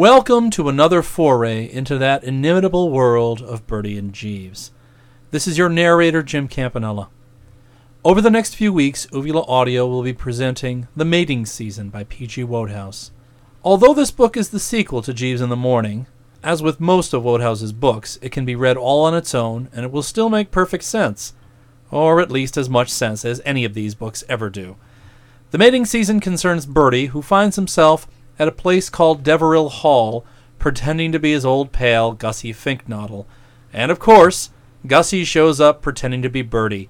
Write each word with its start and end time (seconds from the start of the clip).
Welcome 0.00 0.48
to 0.52 0.70
another 0.70 1.02
foray 1.02 1.70
into 1.70 1.98
that 1.98 2.24
inimitable 2.24 2.88
world 2.88 3.42
of 3.42 3.66
Bertie 3.66 3.98
and 3.98 4.14
Jeeves. 4.14 4.70
This 5.30 5.46
is 5.46 5.58
your 5.58 5.68
narrator, 5.68 6.22
Jim 6.22 6.48
Campanella. 6.48 7.10
Over 8.02 8.22
the 8.22 8.30
next 8.30 8.56
few 8.56 8.72
weeks, 8.72 9.06
Uvula 9.12 9.42
Audio 9.42 9.86
will 9.86 10.02
be 10.02 10.14
presenting 10.14 10.88
The 10.96 11.04
Mating 11.04 11.44
Season 11.44 11.90
by 11.90 12.04
P.G. 12.04 12.44
Wodehouse. 12.44 13.10
Although 13.62 13.92
this 13.92 14.10
book 14.10 14.38
is 14.38 14.48
the 14.48 14.58
sequel 14.58 15.02
to 15.02 15.12
Jeeves 15.12 15.42
in 15.42 15.50
the 15.50 15.54
Morning, 15.54 16.06
as 16.42 16.62
with 16.62 16.80
most 16.80 17.12
of 17.12 17.24
Wodehouse's 17.24 17.74
books, 17.74 18.18
it 18.22 18.32
can 18.32 18.46
be 18.46 18.56
read 18.56 18.78
all 18.78 19.04
on 19.04 19.14
its 19.14 19.34
own 19.34 19.68
and 19.70 19.84
it 19.84 19.92
will 19.92 20.02
still 20.02 20.30
make 20.30 20.50
perfect 20.50 20.84
sense, 20.84 21.34
or 21.90 22.22
at 22.22 22.32
least 22.32 22.56
as 22.56 22.70
much 22.70 22.88
sense 22.88 23.22
as 23.26 23.42
any 23.44 23.66
of 23.66 23.74
these 23.74 23.94
books 23.94 24.24
ever 24.30 24.48
do. 24.48 24.76
The 25.50 25.58
mating 25.58 25.84
season 25.84 26.20
concerns 26.20 26.64
Bertie, 26.64 27.08
who 27.08 27.20
finds 27.20 27.56
himself 27.56 28.08
at 28.40 28.48
a 28.48 28.52
place 28.52 28.88
called 28.88 29.22
Deverill 29.22 29.70
Hall, 29.70 30.24
pretending 30.58 31.12
to 31.12 31.18
be 31.18 31.32
his 31.32 31.44
old 31.44 31.72
pal, 31.72 32.12
Gussie 32.12 32.54
Finknottle. 32.54 33.26
And 33.70 33.92
of 33.92 33.98
course, 33.98 34.48
Gussie 34.86 35.24
shows 35.24 35.60
up 35.60 35.82
pretending 35.82 36.22
to 36.22 36.30
be 36.30 36.40
Bertie. 36.40 36.88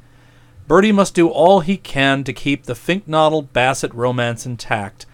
Bertie 0.69 0.93
must 0.93 1.13
do 1.13 1.29
all 1.29 1.59
he 1.59 1.77
can 1.77 2.23
to 2.23 2.33
keep 2.33 2.63
the 2.63 2.77
Finknottle 2.77 3.53
Bassett 3.53 3.93
romance 3.93 4.47
intact, 4.47 5.07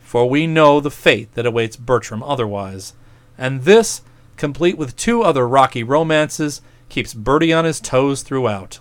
for 0.00 0.26
we 0.26 0.46
know 0.46 0.80
the 0.80 0.90
fate 0.90 1.34
that 1.34 1.44
awaits 1.44 1.76
Bertram 1.76 2.22
otherwise. 2.22 2.94
And 3.36 3.64
this, 3.64 4.00
complete 4.38 4.78
with 4.78 4.96
two 4.96 5.22
other 5.22 5.46
rocky 5.46 5.82
romances, 5.82 6.62
keeps 6.88 7.12
Bertie 7.12 7.52
on 7.52 7.66
his 7.66 7.80
toes 7.80 8.22
throughout. 8.22 8.80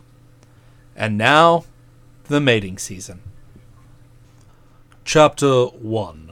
And 0.95 1.17
now, 1.17 1.65
the 2.29 2.39
mating 2.39 2.77
season. 2.77 3.19
Chapter 5.03 5.65
1 5.65 6.30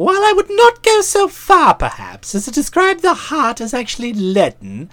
While 0.00 0.24
I 0.24 0.32
would 0.34 0.48
not 0.48 0.82
go 0.82 1.02
so 1.02 1.28
far, 1.28 1.74
perhaps, 1.74 2.34
as 2.34 2.46
to 2.46 2.50
describe 2.50 3.00
the 3.00 3.12
heart 3.12 3.60
as 3.60 3.74
actually 3.74 4.14
leaden, 4.14 4.88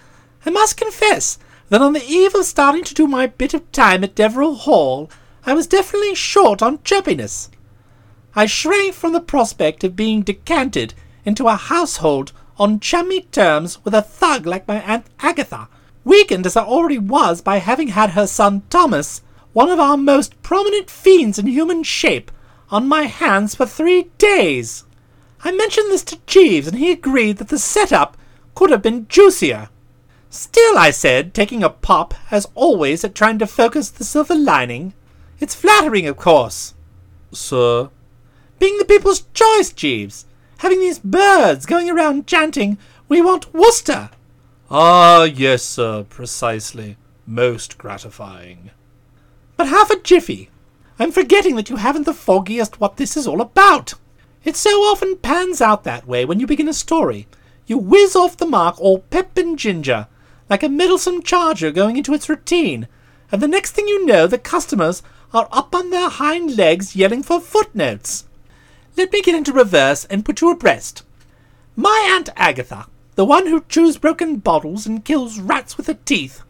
I 0.46 0.50
must 0.50 0.76
confess 0.76 1.40
that 1.70 1.82
on 1.82 1.94
the 1.94 2.04
eve 2.04 2.36
of 2.36 2.44
starting 2.44 2.84
to 2.84 2.94
do 2.94 3.08
my 3.08 3.28
bit 3.28 3.54
of 3.54 3.72
time 3.72 4.04
at 4.04 4.16
Deverill 4.16 4.58
Hall, 4.58 5.10
I 5.46 5.54
was 5.54 5.66
definitely 5.66 6.14
short 6.14 6.62
on 6.62 6.80
chirpiness. 6.80 7.48
I 8.36 8.48
shrank 8.48 8.96
from 8.96 9.14
the 9.14 9.22
prospect 9.22 9.86
of 9.86 9.96
being 9.96 10.24
decanted 10.24 10.94
into 11.24 11.48
a 11.48 11.56
household 11.56 12.34
on 12.58 12.82
chummy 12.82 13.22
terms 13.22 13.82
with 13.86 13.94
a 13.94 14.02
thug 14.02 14.46
like 14.46 14.68
my 14.68 14.82
Aunt 14.82 15.06
Agatha, 15.22 15.70
weakened 16.04 16.46
as 16.46 16.58
I 16.58 16.66
already 16.66 17.00
was 17.00 17.40
by 17.40 17.60
having 17.60 17.88
had 17.88 18.10
her 18.10 18.28
son 18.28 18.64
Thomas, 18.70 19.22
one 19.54 19.70
of 19.70 19.80
our 19.80 19.96
most 19.96 20.42
prominent 20.44 20.90
fiends 20.90 21.40
in 21.40 21.48
human 21.48 21.84
shape, 21.84 22.30
on 22.70 22.90
my 22.90 23.04
hands 23.04 23.56
for 23.56 23.66
three 23.66 24.10
days. 24.18 24.84
I 25.44 25.52
mentioned 25.52 25.92
this 25.92 26.04
to 26.06 26.20
Jeeves, 26.26 26.68
and 26.68 26.78
he 26.78 26.92
agreed 26.92 27.38
that 27.38 27.50
the 27.50 27.60
setup 27.60 28.18
could 28.56 28.70
have 28.72 28.82
been 28.82 29.08
juicier. 29.08 29.70
Still, 30.30 30.78
I 30.78 30.92
said, 30.92 31.34
taking 31.34 31.64
a 31.64 31.70
pop, 31.70 32.14
as 32.32 32.48
always, 32.56 33.04
at 33.04 33.16
trying 33.16 33.40
to 33.40 33.48
focus 33.48 33.90
the 33.90 34.04
silver 34.04 34.36
lining, 34.36 34.94
it's 35.40 35.56
flattering, 35.56 36.08
of 36.08 36.18
course. 36.18 36.74
Sir, 37.32 37.90
Being 38.60 38.78
the 38.78 38.86
people's 38.86 39.26
choice, 39.34 39.72
Jeeves. 39.72 40.26
Having 40.60 40.80
these 40.80 41.00
birds 41.00 41.66
going 41.66 41.90
around 41.90 42.26
chanting, 42.26 42.78
We 43.08 43.22
want 43.22 43.54
Worcester. 43.54 44.10
Ah, 44.72 45.24
yes, 45.24 45.64
sir, 45.64 46.04
precisely. 46.04 46.98
Most 47.26 47.78
gratifying. 47.78 48.72
But 49.56 49.68
half 49.68 49.92
a 49.92 50.00
jiffy. 50.00 50.50
I'm 51.00 51.12
forgetting 51.12 51.56
that 51.56 51.70
you 51.70 51.76
haven't 51.76 52.06
the 52.06 52.14
foggiest 52.14 52.82
what 52.82 52.98
this 52.98 53.16
is 53.16 53.28
all 53.28 53.40
about. 53.40 53.94
It 54.48 54.56
so 54.56 54.70
often 54.84 55.18
pans 55.18 55.60
out 55.60 55.84
that 55.84 56.08
way 56.08 56.24
when 56.24 56.40
you 56.40 56.48
begin 56.48 56.70
a 56.70 56.74
story. 56.74 57.28
You 57.66 57.78
whiz 57.78 58.16
off 58.16 58.38
the 58.38 58.46
mark 58.46 58.80
all 58.80 59.00
pep 59.00 59.38
and 59.38 59.60
ginger, 59.60 60.08
like 60.50 60.64
a 60.64 60.70
meddlesome 60.70 61.22
charger 61.22 61.70
going 61.70 61.98
into 61.98 62.14
its 62.14 62.30
routine, 62.30 62.88
and 63.30 63.42
the 63.42 63.50
next 63.50 63.72
thing 63.72 63.90
you 63.90 64.06
know 64.06 64.26
the 64.26 64.38
customers 64.38 65.04
are 65.34 65.50
up 65.52 65.76
on 65.76 65.90
their 65.90 66.08
hind 66.08 66.56
legs 66.56 66.96
yelling 66.96 67.24
for 67.24 67.42
footnotes. 67.42 68.24
Let 68.96 69.12
me 69.12 69.22
get 69.22 69.36
into 69.36 69.52
reverse 69.52 70.06
and 70.06 70.24
put 70.24 70.40
you 70.40 70.50
abreast. 70.50 71.04
My 71.76 72.08
Aunt 72.16 72.30
Agatha, 72.38 72.88
the 73.16 73.26
one 73.26 73.48
who 73.48 73.66
chews 73.68 73.98
broken 73.98 74.38
bottles 74.38 74.88
and 74.88 75.04
kills 75.04 75.42
rats 75.42 75.76
with 75.76 75.88
her 75.88 76.00
teeth, 76.06 76.42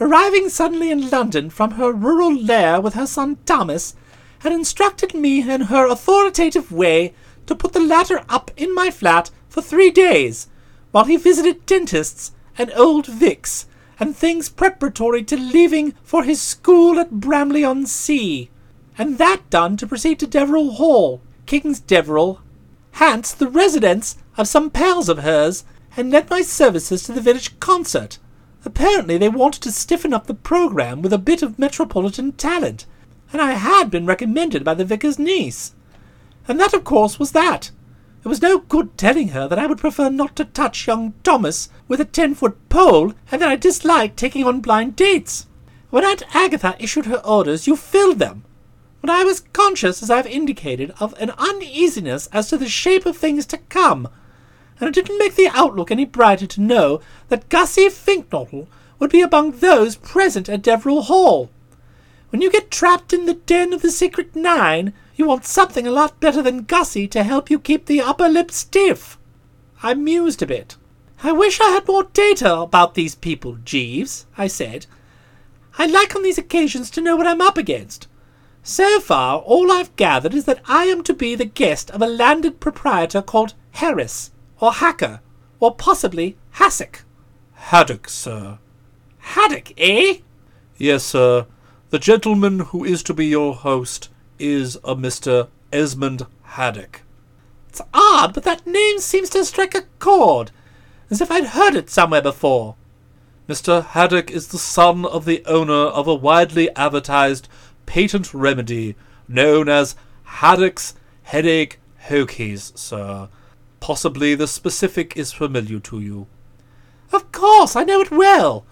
arriving 0.00 0.48
suddenly 0.48 0.90
in 0.90 1.10
London 1.10 1.50
from 1.50 1.72
her 1.72 1.92
rural 1.92 2.34
lair 2.34 2.80
with 2.80 2.94
her 2.94 3.06
son 3.06 3.36
Thomas, 3.44 3.94
had 4.38 4.52
instructed 4.52 5.12
me 5.12 5.40
in 5.42 5.60
her 5.62 5.86
authoritative 5.86 6.72
way 6.72 7.12
to 7.46 7.54
put 7.54 7.72
the 7.72 7.80
latter 7.80 8.24
up 8.28 8.50
in 8.56 8.74
my 8.74 8.90
flat 8.90 9.30
for 9.48 9.62
three 9.62 9.90
days, 9.90 10.48
while 10.90 11.04
he 11.04 11.16
visited 11.16 11.66
dentists 11.66 12.32
and 12.56 12.72
old 12.74 13.06
Vicks, 13.06 13.66
and 14.00 14.16
things 14.16 14.48
preparatory 14.48 15.22
to 15.22 15.36
leaving 15.36 15.92
for 16.02 16.24
his 16.24 16.40
school 16.40 16.98
at 16.98 17.10
Bramley 17.10 17.64
on 17.64 17.86
Sea, 17.86 18.50
and 18.96 19.18
that 19.18 19.48
done 19.50 19.76
to 19.76 19.86
proceed 19.86 20.18
to 20.20 20.26
Deverill 20.26 20.74
Hall, 20.74 21.20
King's 21.46 21.80
Deverill, 21.80 22.40
hence 22.92 23.32
the 23.32 23.48
residence 23.48 24.16
of 24.36 24.48
some 24.48 24.70
pals 24.70 25.08
of 25.08 25.18
hers, 25.18 25.64
and 25.96 26.10
lent 26.10 26.30
my 26.30 26.42
services 26.42 27.04
to 27.04 27.12
the 27.12 27.20
village 27.20 27.58
concert. 27.60 28.18
Apparently 28.64 29.18
they 29.18 29.28
wanted 29.28 29.62
to 29.62 29.70
stiffen 29.70 30.14
up 30.14 30.26
the 30.26 30.34
programme 30.34 31.02
with 31.02 31.12
a 31.12 31.18
bit 31.18 31.42
of 31.42 31.58
metropolitan 31.58 32.32
talent, 32.32 32.86
and 33.32 33.40
I 33.40 33.52
had 33.52 33.90
been 33.90 34.06
recommended 34.06 34.64
by 34.64 34.74
the 34.74 34.84
vicar's 34.84 35.18
niece. 35.18 35.73
And 36.46 36.60
that, 36.60 36.74
of 36.74 36.84
course, 36.84 37.18
was 37.18 37.32
that. 37.32 37.70
It 38.24 38.28
was 38.28 38.42
no 38.42 38.58
good 38.58 38.96
telling 38.96 39.28
her 39.28 39.48
that 39.48 39.58
I 39.58 39.66
would 39.66 39.78
prefer 39.78 40.08
not 40.08 40.34
to 40.36 40.44
touch 40.44 40.86
young 40.86 41.14
Thomas 41.22 41.68
with 41.88 42.00
a 42.00 42.04
ten-foot 42.04 42.68
pole, 42.68 43.12
and 43.30 43.42
that 43.42 43.48
I 43.48 43.56
disliked 43.56 44.16
taking 44.16 44.44
on 44.44 44.60
blind 44.60 44.96
dates. 44.96 45.46
When 45.90 46.04
Aunt 46.04 46.22
Agatha 46.34 46.74
issued 46.78 47.06
her 47.06 47.24
orders, 47.24 47.66
you 47.66 47.76
filled 47.76 48.18
them. 48.18 48.44
When 49.00 49.10
I 49.10 49.24
was 49.24 49.40
conscious, 49.52 50.02
as 50.02 50.10
I 50.10 50.16
have 50.16 50.26
indicated, 50.26 50.94
of 50.98 51.14
an 51.20 51.30
uneasiness 51.36 52.26
as 52.32 52.48
to 52.48 52.56
the 52.56 52.68
shape 52.68 53.04
of 53.04 53.16
things 53.16 53.44
to 53.46 53.58
come, 53.58 54.08
and 54.80 54.88
it 54.88 54.94
didn't 54.94 55.18
make 55.18 55.34
the 55.34 55.50
outlook 55.52 55.90
any 55.90 56.06
brighter 56.06 56.46
to 56.46 56.60
know 56.60 57.00
that 57.28 57.48
Gussie 57.48 57.90
Finknottle 57.90 58.66
would 58.98 59.10
be 59.10 59.20
among 59.20 59.58
those 59.58 59.96
present 59.96 60.48
at 60.48 60.62
Deverill 60.62 61.04
Hall. 61.04 61.50
When 62.30 62.40
you 62.40 62.50
get 62.50 62.70
trapped 62.70 63.12
in 63.12 63.26
the 63.26 63.34
den 63.34 63.72
of 63.72 63.82
the 63.82 63.90
Secret 63.90 64.34
Nine, 64.34 64.94
you 65.16 65.26
want 65.26 65.44
something 65.44 65.86
a 65.86 65.92
lot 65.92 66.20
better 66.20 66.42
than 66.42 66.64
Gussie 66.64 67.08
to 67.08 67.22
help 67.22 67.50
you 67.50 67.58
keep 67.58 67.86
the 67.86 68.00
upper 68.00 68.28
lip 68.28 68.50
stiff. 68.50 69.18
I 69.82 69.94
mused 69.94 70.42
a 70.42 70.46
bit. 70.46 70.76
I 71.22 71.32
wish 71.32 71.60
I 71.60 71.70
had 71.70 71.86
more 71.86 72.04
data 72.12 72.54
about 72.56 72.94
these 72.94 73.14
people, 73.14 73.58
Jeeves, 73.64 74.26
I 74.36 74.46
said. 74.46 74.86
I 75.78 75.86
like 75.86 76.14
on 76.14 76.22
these 76.22 76.38
occasions 76.38 76.90
to 76.90 77.00
know 77.00 77.16
what 77.16 77.26
I'm 77.26 77.40
up 77.40 77.56
against. 77.56 78.08
So 78.62 78.98
far, 79.00 79.38
all 79.38 79.70
I've 79.70 79.94
gathered 79.96 80.34
is 80.34 80.46
that 80.46 80.60
I 80.66 80.84
am 80.84 81.02
to 81.04 81.14
be 81.14 81.34
the 81.34 81.44
guest 81.44 81.90
of 81.90 82.02
a 82.02 82.06
landed 82.06 82.60
proprietor 82.60 83.22
called 83.22 83.54
Harris, 83.72 84.30
or 84.60 84.72
Hacker, 84.72 85.20
or 85.60 85.74
possibly 85.74 86.36
Hassock. 86.52 87.04
Haddock, 87.52 88.08
sir. 88.08 88.58
Haddock, 89.18 89.72
eh? 89.78 90.18
Yes, 90.76 91.04
sir. 91.04 91.46
The 91.90 91.98
gentleman 91.98 92.60
who 92.60 92.84
is 92.84 93.02
to 93.04 93.14
be 93.14 93.26
your 93.26 93.54
host 93.54 94.08
is 94.38 94.76
a 94.76 94.94
Mr. 94.94 95.48
Esmond 95.72 96.26
Haddock. 96.42 97.02
It's 97.68 97.80
odd, 97.92 98.32
but 98.34 98.44
that 98.44 98.66
name 98.66 98.98
seems 98.98 99.28
to 99.30 99.44
strike 99.44 99.74
a 99.74 99.82
chord, 99.98 100.50
as 101.10 101.20
if 101.20 101.30
I'd 101.30 101.46
heard 101.46 101.74
it 101.74 101.90
somewhere 101.90 102.22
before. 102.22 102.76
Mr. 103.48 103.84
Haddock 103.84 104.30
is 104.30 104.48
the 104.48 104.58
son 104.58 105.04
of 105.04 105.24
the 105.24 105.44
owner 105.44 105.72
of 105.72 106.06
a 106.06 106.14
widely 106.14 106.74
advertised 106.76 107.48
patent 107.86 108.32
remedy 108.32 108.96
known 109.28 109.68
as 109.68 109.96
Haddock's 110.24 110.94
Headache 111.24 111.80
Hokies, 112.08 112.76
sir. 112.78 113.28
Possibly 113.80 114.34
the 114.34 114.46
specific 114.46 115.16
is 115.16 115.32
familiar 115.32 115.78
to 115.80 116.00
you. 116.00 116.26
Of 117.12 117.32
course, 117.32 117.76
I 117.76 117.84
know 117.84 118.00
it 118.00 118.10
well. 118.10 118.64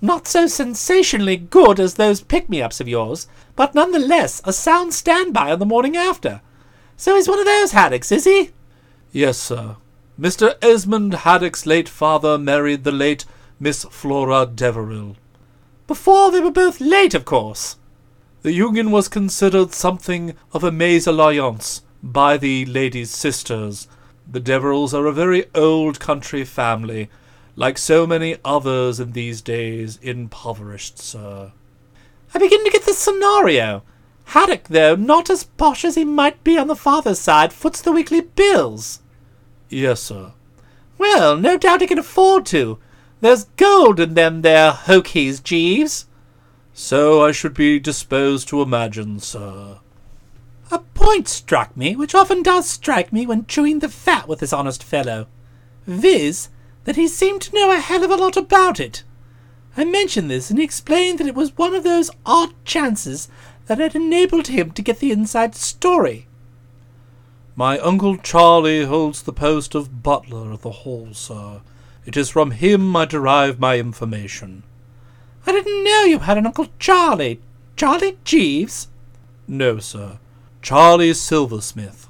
Not 0.00 0.28
so 0.28 0.46
sensationally 0.46 1.36
good 1.36 1.80
as 1.80 1.94
those 1.94 2.20
pick-me-ups 2.20 2.80
of 2.80 2.88
yours, 2.88 3.26
but 3.54 3.74
none 3.74 3.92
the 3.92 3.98
less 3.98 4.42
a 4.44 4.52
sound 4.52 4.92
standby 4.92 5.50
on 5.52 5.58
the 5.58 5.66
morning 5.66 5.96
after. 5.96 6.42
So 6.96 7.16
he's 7.16 7.28
one 7.28 7.38
of 7.38 7.46
those 7.46 7.72
Haddocks, 7.72 8.12
is 8.12 8.24
he? 8.24 8.50
Yes, 9.12 9.38
sir. 9.38 9.76
Mr. 10.20 10.54
Esmond 10.62 11.12
Haddock's 11.14 11.66
late 11.66 11.88
father 11.88 12.38
married 12.38 12.84
the 12.84 12.92
late 12.92 13.24
Miss 13.58 13.84
Flora 13.84 14.46
Deverill. 14.46 15.16
Before 15.86 16.30
they 16.30 16.40
were 16.40 16.50
both 16.50 16.80
late, 16.80 17.14
of 17.14 17.24
course. 17.24 17.76
The 18.42 18.52
union 18.52 18.90
was 18.90 19.08
considered 19.08 19.72
something 19.72 20.34
of 20.52 20.62
a 20.62 20.70
mésalliance 20.70 21.82
by 22.02 22.36
the 22.36 22.64
lady's 22.66 23.10
sisters. 23.10 23.88
The 24.30 24.40
Deverills 24.40 24.94
are 24.94 25.06
a 25.06 25.12
very 25.12 25.46
old 25.54 26.00
country 26.00 26.44
family, 26.44 27.08
like 27.56 27.78
so 27.78 28.06
many 28.06 28.36
others 28.44 29.00
in 29.00 29.12
these 29.12 29.40
days, 29.40 29.98
impoverished, 30.02 30.98
sir. 30.98 31.52
I 32.34 32.38
begin 32.38 32.62
to 32.64 32.70
get 32.70 32.84
the 32.84 32.92
scenario. 32.92 33.82
Haddock, 34.26 34.64
though 34.64 34.94
not 34.94 35.30
as 35.30 35.44
posh 35.44 35.84
as 35.84 35.94
he 35.94 36.04
might 36.04 36.44
be 36.44 36.58
on 36.58 36.66
the 36.66 36.76
father's 36.76 37.18
side, 37.18 37.52
foots 37.52 37.80
the 37.80 37.92
weekly 37.92 38.20
bills. 38.20 39.00
Yes, 39.70 40.02
sir. 40.02 40.32
Well, 40.98 41.36
no 41.36 41.56
doubt 41.56 41.80
he 41.80 41.86
can 41.86 41.98
afford 41.98 42.44
to. 42.46 42.78
There's 43.20 43.44
gold 43.56 43.98
in 44.00 44.14
them 44.14 44.42
there 44.42 44.72
hokies, 44.72 45.42
Jeeves. 45.42 46.06
So 46.74 47.24
I 47.24 47.32
should 47.32 47.54
be 47.54 47.78
disposed 47.78 48.48
to 48.48 48.60
imagine, 48.60 49.18
sir. 49.20 49.78
A 50.70 50.78
point 50.78 51.28
struck 51.28 51.74
me, 51.76 51.96
which 51.96 52.14
often 52.14 52.42
does 52.42 52.68
strike 52.68 53.12
me 53.12 53.24
when 53.26 53.46
chewing 53.46 53.78
the 53.78 53.88
fat 53.88 54.28
with 54.28 54.40
this 54.40 54.52
honest 54.52 54.84
fellow, 54.84 55.26
viz., 55.86 56.48
that 56.86 56.96
he 56.96 57.08
seemed 57.08 57.42
to 57.42 57.54
know 57.54 57.70
a 57.70 57.80
hell 57.80 58.04
of 58.04 58.10
a 58.10 58.16
lot 58.16 58.36
about 58.36 58.78
it. 58.80 59.02
I 59.76 59.84
mentioned 59.84 60.30
this, 60.30 60.50
and 60.50 60.58
he 60.58 60.64
explained 60.64 61.18
that 61.18 61.26
it 61.26 61.34
was 61.34 61.58
one 61.58 61.74
of 61.74 61.82
those 61.82 62.12
odd 62.24 62.54
chances 62.64 63.28
that 63.66 63.78
had 63.78 63.96
enabled 63.96 64.46
him 64.46 64.70
to 64.70 64.82
get 64.82 65.00
the 65.00 65.10
inside 65.10 65.56
story. 65.56 66.28
My 67.56 67.78
Uncle 67.80 68.16
Charlie 68.16 68.84
holds 68.84 69.22
the 69.22 69.32
post 69.32 69.74
of 69.74 70.04
butler 70.04 70.52
at 70.52 70.62
the 70.62 70.70
Hall, 70.70 71.08
sir. 71.12 71.60
It 72.06 72.16
is 72.16 72.30
from 72.30 72.52
him 72.52 72.94
I 72.94 73.04
derive 73.04 73.58
my 73.58 73.78
information. 73.78 74.62
I 75.44 75.52
didn't 75.52 75.84
know 75.84 76.04
you 76.04 76.20
had 76.20 76.38
an 76.38 76.46
Uncle 76.46 76.68
Charlie. 76.78 77.40
Charlie 77.74 78.16
Jeeves? 78.24 78.88
No, 79.48 79.80
sir. 79.80 80.18
Charlie 80.62 81.14
Silversmith. 81.14 82.06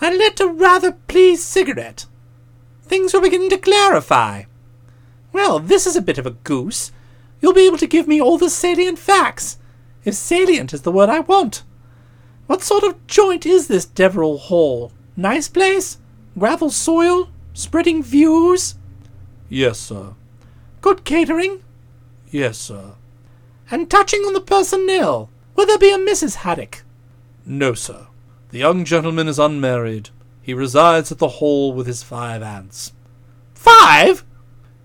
I 0.00 0.10
lit 0.14 0.40
a 0.40 0.46
rather 0.46 0.92
pleased 0.92 1.42
cigarette. 1.42 2.06
Things 2.92 3.14
were 3.14 3.22
beginning 3.22 3.48
to 3.48 3.56
clarify. 3.56 4.42
Well, 5.32 5.58
this 5.58 5.86
is 5.86 5.96
a 5.96 6.02
bit 6.02 6.18
of 6.18 6.26
a 6.26 6.32
goose. 6.32 6.92
You'll 7.40 7.54
be 7.54 7.64
able 7.64 7.78
to 7.78 7.86
give 7.86 8.06
me 8.06 8.20
all 8.20 8.36
the 8.36 8.50
salient 8.50 8.98
facts, 8.98 9.56
if 10.04 10.12
salient 10.12 10.74
is 10.74 10.82
the 10.82 10.92
word 10.92 11.08
I 11.08 11.20
want. 11.20 11.62
What 12.48 12.60
sort 12.60 12.84
of 12.84 13.06
joint 13.06 13.46
is 13.46 13.66
this 13.66 13.86
Deverill 13.86 14.40
Hall? 14.40 14.92
Nice 15.16 15.48
place? 15.48 16.00
Gravel 16.38 16.68
soil? 16.68 17.30
Spreading 17.54 18.02
views? 18.02 18.74
Yes, 19.48 19.78
sir. 19.78 20.12
Good 20.82 21.04
catering? 21.04 21.62
Yes, 22.30 22.58
sir. 22.58 22.96
And 23.70 23.90
touching 23.90 24.20
on 24.20 24.34
the 24.34 24.40
personnel, 24.42 25.30
will 25.56 25.64
there 25.64 25.78
be 25.78 25.94
a 25.94 25.96
Mrs. 25.96 26.34
Haddock? 26.44 26.84
No, 27.46 27.72
sir. 27.72 28.08
The 28.50 28.58
young 28.58 28.84
gentleman 28.84 29.28
is 29.28 29.38
unmarried. 29.38 30.10
He 30.42 30.52
resides 30.52 31.12
at 31.12 31.18
the 31.18 31.28
Hall 31.28 31.72
with 31.72 31.86
his 31.86 32.02
five 32.02 32.42
aunts. 32.42 32.92
Five? 33.54 34.24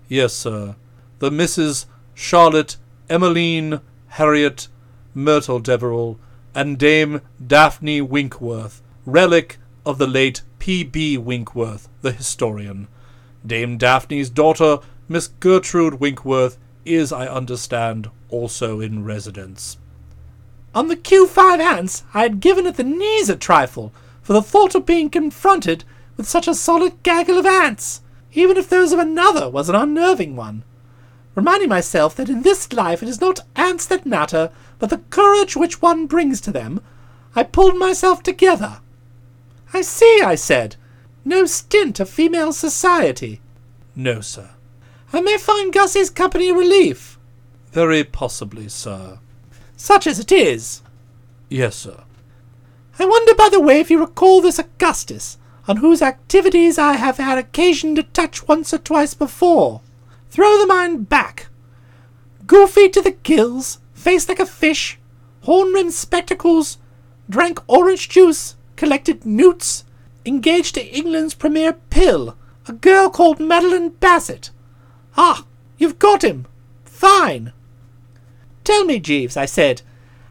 Yes, 0.08 0.32
sir. 0.32 0.76
The 1.18 1.30
Misses 1.30 1.86
Charlotte, 2.14 2.76
Emmeline, 3.10 3.80
Harriet, 4.08 4.68
Myrtle 5.14 5.60
Deverill, 5.60 6.16
and 6.54 6.78
Dame 6.78 7.20
Daphne 7.44 8.00
Winkworth, 8.00 8.82
relic 9.04 9.58
of 9.84 9.98
the 9.98 10.06
late 10.06 10.42
P.B. 10.58 11.18
Winkworth, 11.18 11.88
the 12.02 12.12
historian. 12.12 12.88
Dame 13.44 13.78
Daphne's 13.78 14.30
daughter, 14.30 14.78
Miss 15.08 15.28
Gertrude 15.28 16.00
Winkworth, 16.00 16.58
is, 16.84 17.12
I 17.12 17.26
understand, 17.26 18.10
also 18.28 18.80
in 18.80 19.04
residence. 19.04 19.78
On 20.74 20.88
the 20.88 20.96
Q5 20.96 21.58
aunts, 21.58 22.04
I 22.14 22.22
had 22.22 22.40
given 22.40 22.66
it 22.66 22.76
the 22.76 22.84
knees 22.84 23.28
a 23.28 23.36
trifle, 23.36 23.92
for 24.28 24.34
the 24.34 24.42
thought 24.42 24.74
of 24.74 24.84
being 24.84 25.08
confronted 25.08 25.84
with 26.18 26.28
such 26.28 26.46
a 26.46 26.54
solid 26.54 27.02
gaggle 27.02 27.38
of 27.38 27.46
aunts, 27.46 28.02
even 28.34 28.58
if 28.58 28.68
those 28.68 28.92
of 28.92 28.98
another 28.98 29.48
was 29.48 29.70
an 29.70 29.74
unnerving 29.74 30.36
one. 30.36 30.62
Reminding 31.34 31.70
myself 31.70 32.14
that 32.16 32.28
in 32.28 32.42
this 32.42 32.70
life 32.70 33.02
it 33.02 33.08
is 33.08 33.22
not 33.22 33.40
aunts 33.56 33.86
that 33.86 34.04
matter, 34.04 34.50
but 34.78 34.90
the 34.90 34.98
courage 35.08 35.56
which 35.56 35.80
one 35.80 36.06
brings 36.06 36.42
to 36.42 36.50
them, 36.50 36.82
I 37.34 37.42
pulled 37.42 37.78
myself 37.78 38.22
together. 38.22 38.82
I 39.72 39.80
see, 39.80 40.20
I 40.22 40.34
said. 40.34 40.76
No 41.24 41.46
stint 41.46 41.98
of 41.98 42.10
female 42.10 42.52
society. 42.52 43.40
No, 43.96 44.20
sir. 44.20 44.50
I 45.10 45.22
may 45.22 45.38
find 45.38 45.72
Gussie's 45.72 46.10
company 46.10 46.52
relief. 46.52 47.18
Very 47.72 48.04
possibly, 48.04 48.68
sir. 48.68 49.20
Such 49.78 50.06
as 50.06 50.18
it 50.18 50.30
is. 50.30 50.82
Yes, 51.48 51.76
sir. 51.76 52.04
I 52.98 53.04
wonder, 53.04 53.34
by 53.34 53.48
the 53.50 53.60
way, 53.60 53.80
if 53.80 53.90
you 53.90 54.00
recall 54.00 54.40
this 54.40 54.58
Augustus, 54.58 55.38
on 55.68 55.76
whose 55.76 56.02
activities 56.02 56.78
I 56.78 56.94
have 56.94 57.18
had 57.18 57.38
occasion 57.38 57.94
to 57.94 58.02
touch 58.02 58.48
once 58.48 58.74
or 58.74 58.78
twice 58.78 59.14
before. 59.14 59.82
Throw 60.30 60.58
the 60.58 60.66
mind 60.66 61.08
back. 61.08 61.48
Goofy 62.46 62.88
to 62.88 63.00
the 63.00 63.12
gills, 63.12 63.78
face 63.92 64.28
like 64.28 64.40
a 64.40 64.46
fish, 64.46 64.98
horn-rimmed 65.42 65.92
spectacles, 65.92 66.78
drank 67.28 67.60
orange 67.68 68.08
juice, 68.08 68.56
collected 68.76 69.24
newts, 69.24 69.84
engaged 70.24 70.74
to 70.74 70.86
England's 70.86 71.34
premier 71.34 71.74
pill, 71.74 72.36
a 72.66 72.72
girl 72.72 73.10
called 73.10 73.38
Madeline 73.38 73.90
Bassett. 73.90 74.50
Ah, 75.16 75.44
you've 75.76 75.98
got 75.98 76.24
him. 76.24 76.46
Fine. 76.84 77.52
Tell 78.64 78.84
me, 78.84 78.98
Jeeves, 78.98 79.36
I 79.36 79.46
said, 79.46 79.82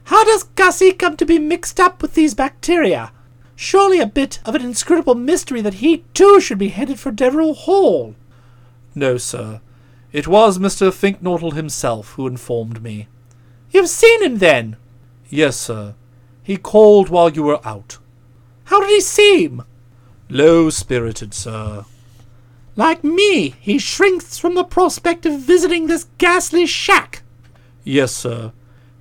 how 0.07 0.23
does 0.23 0.43
Gussie 0.43 0.93
come 0.93 1.17
to 1.17 1.25
be 1.25 1.37
mixed 1.37 1.81
up 1.81 2.01
with 2.01 2.13
these 2.13 2.33
bacteria? 2.33 3.11
Surely 3.57 3.99
a 3.99 4.05
bit 4.05 4.39
of 4.45 4.55
an 4.55 4.61
inscrutable 4.61 5.15
mystery 5.15 5.59
that 5.59 5.75
he 5.75 6.05
too 6.13 6.39
should 6.39 6.57
be 6.57 6.69
headed 6.69 6.97
for 6.97 7.11
Deverill 7.11 7.53
Hall. 7.53 8.15
No, 8.95 9.17
sir. 9.17 9.59
It 10.13 10.25
was 10.25 10.59
Mr. 10.59 10.93
Finknottle 10.93 11.51
himself 11.51 12.13
who 12.13 12.25
informed 12.25 12.81
me. 12.81 13.09
You've 13.69 13.89
seen 13.89 14.23
him, 14.23 14.37
then? 14.37 14.77
Yes, 15.29 15.57
sir. 15.57 15.93
He 16.41 16.55
called 16.55 17.09
while 17.09 17.29
you 17.29 17.43
were 17.43 17.67
out. 17.67 17.97
How 18.63 18.79
did 18.79 18.89
he 18.89 19.01
seem? 19.01 19.63
Low 20.29 20.69
spirited, 20.69 21.33
sir. 21.33 21.83
Like 22.77 23.03
me, 23.03 23.55
he 23.59 23.77
shrinks 23.77 24.37
from 24.37 24.55
the 24.55 24.63
prospect 24.63 25.25
of 25.25 25.41
visiting 25.41 25.87
this 25.87 26.07
ghastly 26.17 26.65
shack. 26.65 27.23
Yes, 27.83 28.13
sir. 28.13 28.53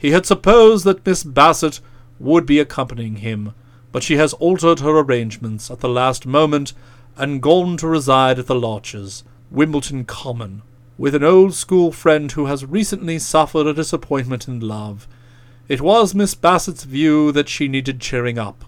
He 0.06 0.12
had 0.12 0.24
supposed 0.24 0.84
that 0.84 1.04
Miss 1.04 1.24
Bassett 1.24 1.80
would 2.20 2.46
be 2.46 2.60
accompanying 2.60 3.16
him, 3.16 3.54
but 3.90 4.04
she 4.04 4.14
has 4.18 4.34
altered 4.34 4.78
her 4.78 5.00
arrangements 5.00 5.68
at 5.68 5.80
the 5.80 5.88
last 5.88 6.24
moment 6.24 6.74
and 7.16 7.42
gone 7.42 7.76
to 7.78 7.88
reside 7.88 8.38
at 8.38 8.46
the 8.46 8.54
Larches, 8.54 9.24
Wimbledon 9.50 10.04
Common, 10.04 10.62
with 10.96 11.16
an 11.16 11.24
old 11.24 11.54
school 11.54 11.90
friend 11.90 12.30
who 12.30 12.46
has 12.46 12.64
recently 12.64 13.18
suffered 13.18 13.66
a 13.66 13.74
disappointment 13.74 14.46
in 14.46 14.60
love. 14.60 15.08
It 15.66 15.80
was 15.80 16.14
Miss 16.14 16.36
Bassett's 16.36 16.84
view 16.84 17.32
that 17.32 17.48
she 17.48 17.66
needed 17.66 18.00
cheering 18.00 18.38
up. 18.38 18.64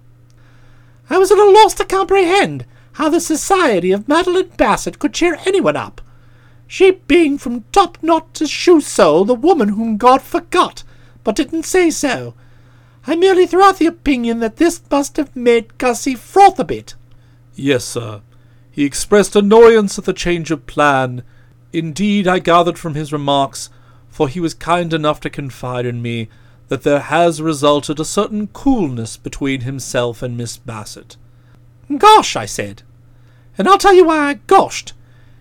I 1.08 1.18
was 1.18 1.30
at 1.30 1.38
a 1.38 1.44
loss 1.44 1.72
to 1.74 1.84
comprehend 1.84 2.66
how 2.94 3.10
the 3.10 3.20
society 3.20 3.92
of 3.92 4.08
Madeline 4.08 4.50
Bassett 4.56 4.98
could 4.98 5.14
cheer 5.14 5.38
anyone 5.46 5.76
up, 5.76 6.00
she 6.66 6.90
being 7.06 7.38
from 7.38 7.62
top 7.70 7.96
knot 8.02 8.34
to 8.34 8.48
shoe 8.48 8.80
sole 8.80 9.24
the 9.24 9.36
woman 9.36 9.68
whom 9.68 9.98
God 9.98 10.20
forgot, 10.20 10.82
but 11.28 11.36
didn't 11.36 11.66
say 11.66 11.90
so. 11.90 12.32
I 13.06 13.14
merely 13.14 13.46
threw 13.46 13.62
out 13.62 13.76
the 13.76 13.84
opinion 13.84 14.38
that 14.38 14.56
this 14.56 14.80
must 14.90 15.18
have 15.18 15.36
made 15.36 15.76
Gussie 15.76 16.14
froth 16.14 16.58
a 16.58 16.64
bit. 16.64 16.94
Yes, 17.54 17.84
sir. 17.84 18.22
He 18.70 18.86
expressed 18.86 19.36
annoyance 19.36 19.98
at 19.98 20.06
the 20.06 20.14
change 20.14 20.50
of 20.50 20.66
plan. 20.66 21.22
Indeed, 21.70 22.26
I 22.26 22.38
gathered 22.38 22.78
from 22.78 22.94
his 22.94 23.12
remarks, 23.12 23.68
for 24.08 24.26
he 24.26 24.40
was 24.40 24.54
kind 24.54 24.94
enough 24.94 25.20
to 25.20 25.28
confide 25.28 25.84
in 25.84 26.00
me, 26.00 26.30
that 26.68 26.82
there 26.82 27.00
has 27.00 27.42
resulted 27.42 28.00
a 28.00 28.06
certain 28.06 28.46
coolness 28.46 29.18
between 29.18 29.60
himself 29.60 30.22
and 30.22 30.34
Miss 30.34 30.56
Bassett. 30.56 31.18
Gosh, 31.94 32.36
I 32.36 32.46
said. 32.46 32.84
And 33.58 33.68
I'll 33.68 33.76
tell 33.76 33.92
you 33.92 34.06
why 34.06 34.30
I 34.30 34.34
goshed. 34.46 34.92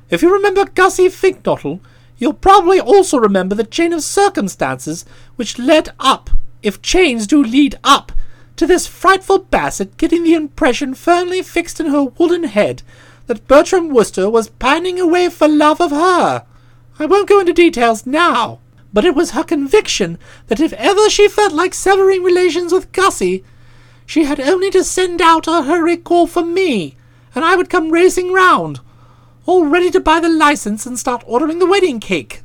If 0.10 0.22
you 0.22 0.34
remember 0.34 0.66
Gussie 0.66 1.08
Finknottle, 1.08 1.80
you'll 2.18 2.34
probably 2.34 2.80
also 2.80 3.18
remember 3.18 3.56
the 3.56 3.64
chain 3.64 3.94
of 3.94 4.04
circumstances 4.04 5.06
which 5.36 5.60
led 5.60 5.90
up, 6.00 6.30
if 6.64 6.82
chains 6.82 7.28
do 7.28 7.44
lead 7.44 7.78
up, 7.84 8.12
to 8.56 8.66
this 8.66 8.88
frightful 8.88 9.40
Bassett 9.40 9.98
getting 9.98 10.24
the 10.24 10.34
impression 10.34 10.96
firmly 10.96 11.44
fixed 11.44 11.80
in 11.80 11.88
her 11.88 12.04
wooden 12.04 12.44
head 12.46 12.82
that 13.28 13.48
Bertram 13.48 13.90
Wooster 13.90 14.30
was 14.30 14.50
pining 14.50 15.00
away 15.00 15.30
for 15.30 15.48
love 15.48 15.80
of 15.80 15.92
her. 15.92 16.46
I 16.98 17.06
won't 17.06 17.30
go 17.30 17.40
into 17.40 17.54
details 17.54 18.08
now, 18.08 18.60
but 18.92 19.06
it 19.06 19.14
was 19.14 19.32
her 19.32 19.44
conviction 19.44 20.18
that 20.48 20.60
if 20.60 20.74
ever 20.74 21.10
she 21.10 21.28
felt 21.28 21.54
like 21.54 21.74
severing 21.74 22.24
relations 22.24 22.74
with 22.74 22.92
Gussie, 22.92 23.44
she 24.06 24.24
had 24.24 24.40
only 24.40 24.72
to 24.72 24.84
send 24.84 25.22
out 25.22 25.48
a 25.48 25.64
hurry 25.64 25.98
call 25.98 26.26
for 26.26 26.44
me, 26.44 26.96
and 27.36 27.46
I 27.46 27.56
would 27.56 27.70
come 27.70 27.92
racing 27.92 28.34
round, 28.34 28.80
all 29.48 29.66
ready 29.66 29.90
to 29.90 30.00
buy 30.02 30.20
the 30.20 30.30
license 30.30 30.86
and 30.86 31.00
start 31.00 31.24
ordering 31.26 31.58
the 31.60 31.66
wedding 31.66 32.02
cake. 32.02 32.44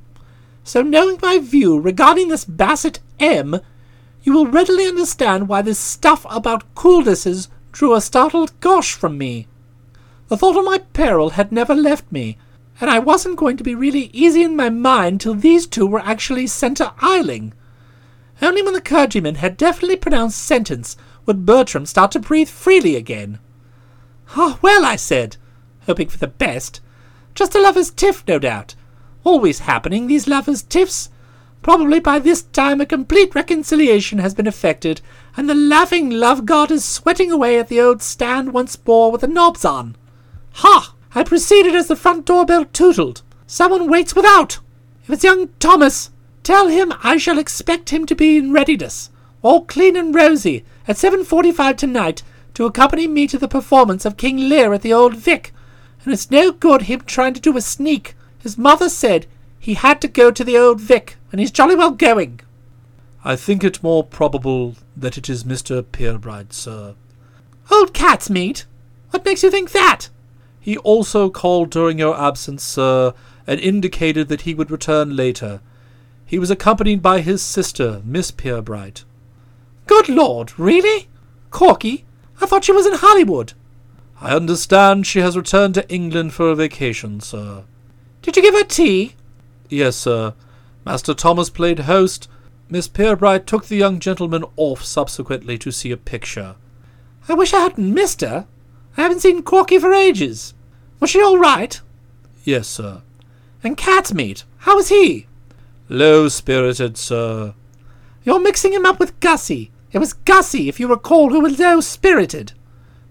So 0.63 0.83
knowing 0.83 1.19
my 1.21 1.41
view 1.41 1.79
regarding 1.81 2.29
this 2.29 2.45
Bassett 2.45 3.01
M, 3.19 3.61
you 4.23 4.33
will 4.33 4.47
readily 4.47 4.87
understand 4.87 5.49
why 5.49 5.63
this 5.63 5.81
stuff 5.81 6.25
about 6.31 6.75
coolnesses 6.77 7.49
drew 7.73 7.93
a 7.93 8.01
startled 8.01 8.59
gosh 8.61 8.93
from 8.95 9.19
me. 9.19 9.49
The 10.29 10.37
thought 10.37 10.57
of 10.57 10.65
my 10.65 10.79
peril 10.79 11.31
had 11.31 11.51
never 11.51 11.75
left 11.75 12.11
me, 12.13 12.39
and 12.81 12.89
I 12.89 13.01
wasn't 13.01 13.37
going 13.37 13.57
to 13.57 13.65
be 13.65 13.75
really 13.75 14.09
easy 14.13 14.45
in 14.45 14.55
my 14.55 14.71
mind 14.71 15.21
till 15.21 15.35
these 15.35 15.67
two 15.67 15.87
were 15.89 16.01
actually 16.01 16.47
centre 16.47 16.93
isling. 17.01 17.53
Only 18.41 18.63
when 18.63 18.75
the 18.75 18.81
clergyman 18.81 19.37
had 19.37 19.57
definitely 19.57 19.97
pronounced 19.97 20.39
sentence 20.41 20.97
would 21.27 21.45
Bertram 21.45 21.85
start 21.85 22.13
to 22.13 22.21
breathe 22.21 22.49
freely 22.49 22.95
again. 22.95 23.41
Ah, 24.37 24.61
well, 24.63 24.85
I 24.85 24.95
said, 24.95 25.37
hoping 25.87 26.09
for 26.09 26.19
the 26.19 26.29
best. 26.29 26.81
Just 27.35 27.55
a 27.55 27.61
lover's 27.61 27.91
tiff, 27.91 28.25
no 28.27 28.39
doubt. 28.39 28.75
Always 29.25 29.61
happening, 29.61 30.07
these 30.07 30.29
lovers' 30.29 30.63
tiffs. 30.63 31.09
Probably 31.63 32.01
by 32.01 32.19
this 32.19 32.43
time 32.43 32.81
a 32.81 32.87
complete 32.87 33.35
reconciliation 33.35 34.19
has 34.19 34.35
been 34.35 34.49
effected, 34.49 35.01
and 35.37 35.49
the 35.49 35.55
laughing 35.55 36.11
love 36.11 36.45
god 36.45 36.71
is 36.71 36.85
sweating 36.85 37.31
away 37.31 37.59
at 37.59 37.69
the 37.69 37.81
old 37.81 38.03
stand 38.03 38.53
once 38.53 38.77
more 38.85 39.13
with 39.13 39.21
the 39.21 39.29
knobs 39.29 39.65
on. 39.65 39.97
Ha! 40.55 40.95
I 41.15 41.23
proceeded 41.23 41.75
as 41.75 41.89
the 41.89 41.97
front 41.97 42.27
doorbell 42.27 42.65
tootled. 42.65 43.23
Someone 43.47 43.89
waits 43.89 44.17
without. 44.17 44.59
If 45.05 45.11
it's 45.11 45.25
young 45.25 45.51
Thomas, 45.61 46.11
tell 46.43 46.69
him 46.69 46.93
I 47.03 47.17
shall 47.17 47.39
expect 47.39 47.91
him 47.91 48.07
to 48.07 48.15
be 48.15 48.39
in 48.39 48.53
readiness, 48.53 49.11
all 49.41 49.65
clean 49.65 49.97
and 49.97 50.15
rosy, 50.15 50.65
at 50.89 50.97
seven 50.99 51.25
forty-five 51.25 51.77
tonight, 51.77 52.23
to 52.55 52.65
accompany 52.67 53.07
me 53.07 53.27
to 53.29 53.39
the 53.39 53.49
performance 53.49 54.05
of 54.05 54.17
King 54.17 54.49
Lear 54.49 54.73
at 54.73 54.83
the 54.83 54.93
Old 54.93 55.17
Vic. 55.17 55.53
And 56.05 56.13
it's 56.13 56.31
no 56.31 56.53
good 56.53 56.83
him 56.83 57.03
trying 57.03 57.35
to 57.35 57.41
do 57.41 57.57
a 57.57 57.61
sneak. 57.61 58.15
His 58.39 58.59
mother 58.59 58.89
said 58.89 59.27
he 59.59 59.75
had 59.75 60.01
to 60.01 60.09
go 60.09 60.31
to 60.31 60.43
the 60.43 60.59
Old 60.59 60.81
Vic, 60.81 61.17
and 61.31 61.41
he's 61.41 61.53
jolly 61.53 61.77
well 61.77 61.93
going. 61.93 62.41
I 63.25 63.37
think 63.37 63.63
it 63.63 63.83
more 63.83 64.03
probable 64.03 64.75
that 64.97 65.17
it 65.17 65.29
is 65.29 65.45
Mr. 65.45 65.83
Pirbright, 65.83 66.53
sir. 66.53 66.95
Old 67.71 67.95
cat's 67.95 68.29
meat? 68.29 68.67
What 69.11 69.25
makes 69.25 69.45
you 69.45 69.51
think 69.51 69.71
that? 69.71 70.09
He 70.59 70.77
also 70.79 71.31
called 71.31 71.71
during 71.71 71.99
your 71.99 72.21
absence, 72.21 72.65
sir, 72.65 73.15
and 73.47 73.61
indicated 73.61 74.29
that 74.29 74.43
he 74.43 74.55
would 74.55 74.71
return 74.71 75.15
later. 75.15 75.61
He 76.27 76.39
was 76.39 76.51
accompanied 76.51 77.03
by 77.03 77.21
his 77.21 77.43
sister, 77.43 78.01
Miss 78.05 78.31
Pirbright. 78.31 79.05
Good 79.87 80.09
Lord, 80.09 80.59
really? 80.59 81.09
Corky? 81.51 82.05
I 82.41 82.47
thought 82.47 82.65
she 82.65 82.73
was 82.73 82.87
in 82.87 82.95
Hollywood. 82.95 83.53
I 84.23 84.37
understand 84.37 85.05
she 85.05 85.19
has 85.19 85.37
returned 85.37 85.75
to 85.75 85.89
England 85.93 86.33
for 86.33 86.49
a 86.49 86.55
vacation, 86.55 87.19
sir. 87.19 87.65
Did 88.23 88.37
you 88.37 88.43
give 88.43 88.55
her 88.55 88.63
tea? 88.63 89.17
Yes, 89.69 89.97
sir. 89.97 90.35
Master 90.87 91.13
Thomas 91.13 91.51
played 91.51 91.81
host. 91.81 92.29
Miss 92.71 92.87
Pirbright 92.87 93.47
took 93.47 93.67
the 93.67 93.77
young 93.77 93.99
gentleman 93.99 94.45
off 94.55 94.85
subsequently 94.85 95.59
to 95.59 95.73
see 95.73 95.91
a 95.91 95.97
picture. 95.97 96.55
I 97.29 97.35
wish 97.35 97.53
I 97.53 97.59
hadn't 97.59 97.93
missed 97.93 98.21
her. 98.21 98.47
I 98.97 99.03
haven't 99.03 99.23
seen 99.23 99.43
Corky 99.43 99.81
for 99.81 99.93
ages. 99.93 100.55
Was 101.01 101.11
she 101.11 101.21
all 101.21 101.39
right? 101.39 101.81
Yes, 102.45 102.69
sir. 102.69 103.03
And 103.65 103.77
cat's 103.77 104.15
meat, 104.15 104.45
how 104.59 104.77
was 104.77 104.89
he? 104.89 105.27
Low 105.89 106.29
spirited, 106.29 106.97
sir. 106.97 107.55
You're 108.23 108.41
mixing 108.41 108.73
him 108.73 108.87
up 108.87 109.01
with 109.01 109.19
Gussie. 109.19 109.73
It 109.91 109.99
was 109.99 110.13
Gussie, 110.13 110.69
if 110.69 110.79
you 110.79 110.87
recall, 110.87 111.31
who 111.31 111.41
was 111.41 111.59
low 111.59 111.81
spirited. 111.81 112.53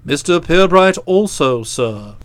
Mr. 0.05 0.39
Pirbright 0.39 0.97
also, 1.05 1.63
sir. 1.63 2.15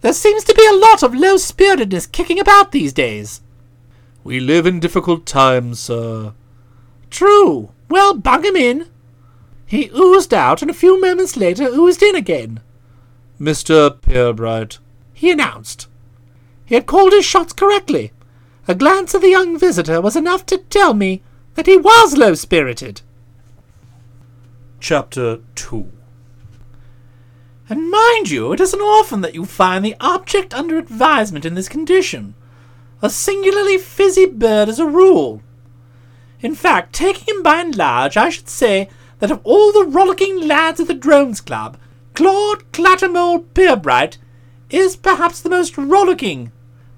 There 0.00 0.12
seems 0.14 0.44
to 0.44 0.54
be 0.54 0.66
a 0.66 0.76
lot 0.76 1.02
of 1.02 1.14
low 1.14 1.36
spiritedness 1.36 2.06
kicking 2.06 2.40
about 2.40 2.72
these 2.72 2.94
days. 2.94 3.42
We 4.24 4.40
live 4.40 4.66
in 4.66 4.80
difficult 4.80 5.26
times, 5.26 5.80
sir. 5.80 6.32
True. 7.10 7.70
Well, 7.90 8.14
bung 8.14 8.44
him 8.44 8.56
in. 8.56 8.86
He 9.66 9.90
oozed 9.94 10.32
out, 10.32 10.62
and 10.62 10.70
a 10.70 10.74
few 10.74 11.00
moments 11.00 11.36
later 11.36 11.64
oozed 11.64 12.02
in 12.02 12.16
again. 12.16 12.60
Mr. 13.38 13.90
Pirbright, 14.00 14.78
he 15.12 15.30
announced. 15.30 15.88
He 16.64 16.74
had 16.74 16.86
called 16.86 17.12
his 17.12 17.26
shots 17.26 17.52
correctly. 17.52 18.12
A 18.66 18.74
glance 18.74 19.14
at 19.14 19.20
the 19.20 19.28
young 19.28 19.58
visitor 19.58 20.00
was 20.00 20.16
enough 20.16 20.46
to 20.46 20.58
tell 20.58 20.94
me 20.94 21.22
that 21.54 21.66
he 21.66 21.76
was 21.76 22.16
low 22.16 22.34
spirited. 22.34 23.02
Chapter 24.80 25.40
2 25.54 25.90
And 27.70 27.88
mind 27.88 28.30
you, 28.30 28.52
it 28.52 28.60
isn't 28.60 28.80
often 28.80 29.20
that 29.20 29.34
you 29.36 29.44
find 29.44 29.84
the 29.84 29.94
object 30.00 30.52
under 30.52 30.76
advisement 30.76 31.44
in 31.44 31.54
this 31.54 31.68
condition. 31.68 32.34
A 33.00 33.08
singularly 33.08 33.78
fizzy 33.78 34.26
bird 34.26 34.68
as 34.68 34.80
a 34.80 34.86
rule. 34.86 35.40
In 36.40 36.56
fact, 36.56 36.92
taking 36.92 37.32
him 37.32 37.44
by 37.44 37.60
and 37.60 37.76
large, 37.76 38.16
I 38.16 38.28
should 38.28 38.48
say 38.48 38.88
that 39.20 39.30
of 39.30 39.40
all 39.44 39.70
the 39.70 39.84
rollicking 39.84 40.48
lads 40.48 40.80
of 40.80 40.88
the 40.88 40.94
Drones 40.94 41.40
Club, 41.40 41.78
Claude 42.14 42.64
Cattermole 42.72 43.44
Pirbright 43.54 44.16
is 44.68 44.96
perhaps 44.96 45.40
the 45.40 45.48
most 45.48 45.78
rollicking, 45.78 46.50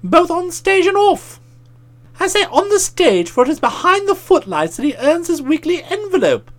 both 0.03 0.31
on 0.31 0.51
stage 0.51 0.87
and 0.87 0.97
off. 0.97 1.39
I 2.19 2.27
say 2.27 2.45
on 2.45 2.69
the 2.69 2.79
stage, 2.79 3.29
for 3.29 3.43
it 3.43 3.49
is 3.49 3.59
behind 3.59 4.07
the 4.09 4.15
footlights 4.15 4.77
that 4.77 4.83
he 4.83 4.95
earns 4.95 5.27
his 5.27 5.39
weekly 5.39 5.83
envelope. 5.83 6.49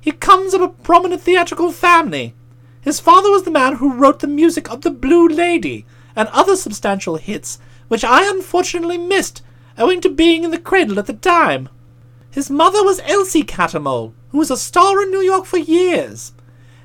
He 0.00 0.12
comes 0.12 0.54
of 0.54 0.62
a 0.62 0.68
prominent 0.68 1.20
theatrical 1.20 1.72
family. 1.72 2.34
His 2.80 3.00
father 3.00 3.30
was 3.30 3.42
the 3.42 3.50
man 3.50 3.76
who 3.76 3.94
wrote 3.94 4.20
the 4.20 4.26
music 4.26 4.70
of 4.70 4.80
The 4.80 4.90
Blue 4.90 5.28
Lady 5.28 5.84
and 6.16 6.28
other 6.28 6.56
substantial 6.56 7.16
hits, 7.16 7.58
which 7.88 8.04
I 8.04 8.28
unfortunately 8.28 8.98
missed, 8.98 9.42
owing 9.76 10.00
to 10.00 10.08
being 10.08 10.44
in 10.44 10.50
the 10.50 10.58
cradle 10.58 10.98
at 10.98 11.06
the 11.06 11.12
time. 11.12 11.68
His 12.30 12.50
mother 12.50 12.82
was 12.82 13.00
Elsie 13.04 13.42
Cattermole, 13.42 14.12
who 14.30 14.38
was 14.38 14.50
a 14.50 14.56
star 14.56 15.02
in 15.02 15.10
New 15.10 15.20
York 15.20 15.44
for 15.44 15.58
years, 15.58 16.32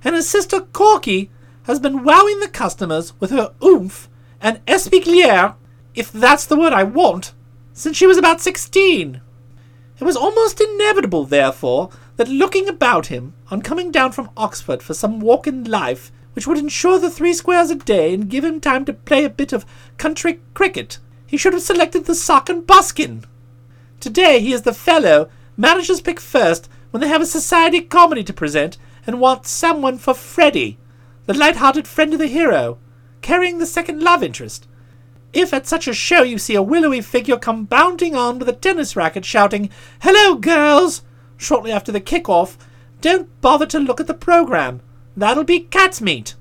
and 0.04 0.16
his 0.16 0.28
sister 0.28 0.62
Corky 0.62 1.32
has 1.64 1.80
been 1.80 2.04
wowing 2.04 2.40
the 2.40 2.48
customers 2.48 3.14
with 3.20 3.32
her 3.32 3.54
oomph 3.64 4.10
and 4.42 4.64
espièglerie, 4.66 5.56
if 5.94 6.12
that's 6.12 6.46
the 6.46 6.58
word 6.58 6.74
I 6.74 6.84
want, 6.84 7.34
since 7.74 7.96
she 7.96 8.08
was 8.08 8.18
about 8.18 8.42
sixteen. 8.42 9.22
It 10.00 10.04
was 10.04 10.18
almost 10.18 10.60
inevitable, 10.60 11.26
therefore, 11.26 11.90
that 12.16 12.28
looking 12.28 12.68
about 12.68 13.08
him, 13.08 13.34
on 13.52 13.62
coming 13.62 13.92
down 13.92 14.12
from 14.12 14.30
Oxford 14.38 14.82
for 14.82 14.94
some 14.94 15.20
walk 15.20 15.48
in 15.48 15.64
life 15.66 16.12
which 16.34 16.46
would 16.46 16.58
ensure 16.58 17.00
the 17.00 17.10
three 17.10 17.34
squares 17.34 17.70
a 17.70 17.76
day 17.76 18.14
and 18.14 18.30
give 18.30 18.44
him 18.44 18.60
time 18.60 18.84
to 18.86 18.94
play 18.94 19.24
a 19.24 19.30
bit 19.30 19.54
of 19.54 19.66
country 19.98 20.42
cricket, 20.54 21.00
he 21.26 21.38
should 21.38 21.54
have 21.54 21.62
selected 21.62 22.06
the 22.06 22.16
sock 22.16 22.50
and 22.50 22.68
buskin. 22.68 23.24
Today 24.00 24.40
he 24.40 24.52
is 24.52 24.64
the 24.64 24.74
fellow 24.74 25.30
managers 25.58 26.02
pick 26.02 26.20
first 26.20 26.70
when 26.92 27.02
they 27.02 27.08
have 27.08 27.22
a 27.22 27.26
society 27.26 27.82
comedy 27.82 28.24
to 28.24 28.34
present 28.34 28.78
and 29.08 29.20
want 29.20 29.46
someone 29.46 29.98
for 29.98 30.14
Freddie, 30.14 30.78
the 31.26 31.34
light-hearted 31.34 31.88
friend 31.88 32.14
of 32.14 32.20
the 32.20 32.28
hero, 32.28 32.78
carrying 33.22 33.58
the 33.58 33.66
second 33.66 34.02
love 34.04 34.22
interest. 34.22 34.68
If 35.32 35.54
at 35.54 35.68
such 35.68 35.88
a 35.88 35.94
show 35.94 36.22
you 36.22 36.38
see 36.38 36.56
a 36.56 36.62
willowy 36.62 37.02
figure 37.02 37.38
come 37.38 37.66
bounding 37.66 38.16
on 38.16 38.40
with 38.40 38.50
a 38.50 38.54
tennis 38.54 38.96
racket 38.96 39.26
shouting, 39.26 39.70
Hello, 40.02 40.36
girls! 40.36 41.02
Shortly 41.38 41.72
after 41.72 41.92
the 41.92 42.00
kick-off, 42.00 42.58
don't 43.02 43.30
bother 43.42 43.66
to 43.68 43.80
look 43.80 44.00
at 44.00 44.08
the 44.08 44.14
program. 44.14 44.82
That'll 45.16 45.44
be 45.44 45.60
cat's 45.60 46.02
meat. 46.02 46.36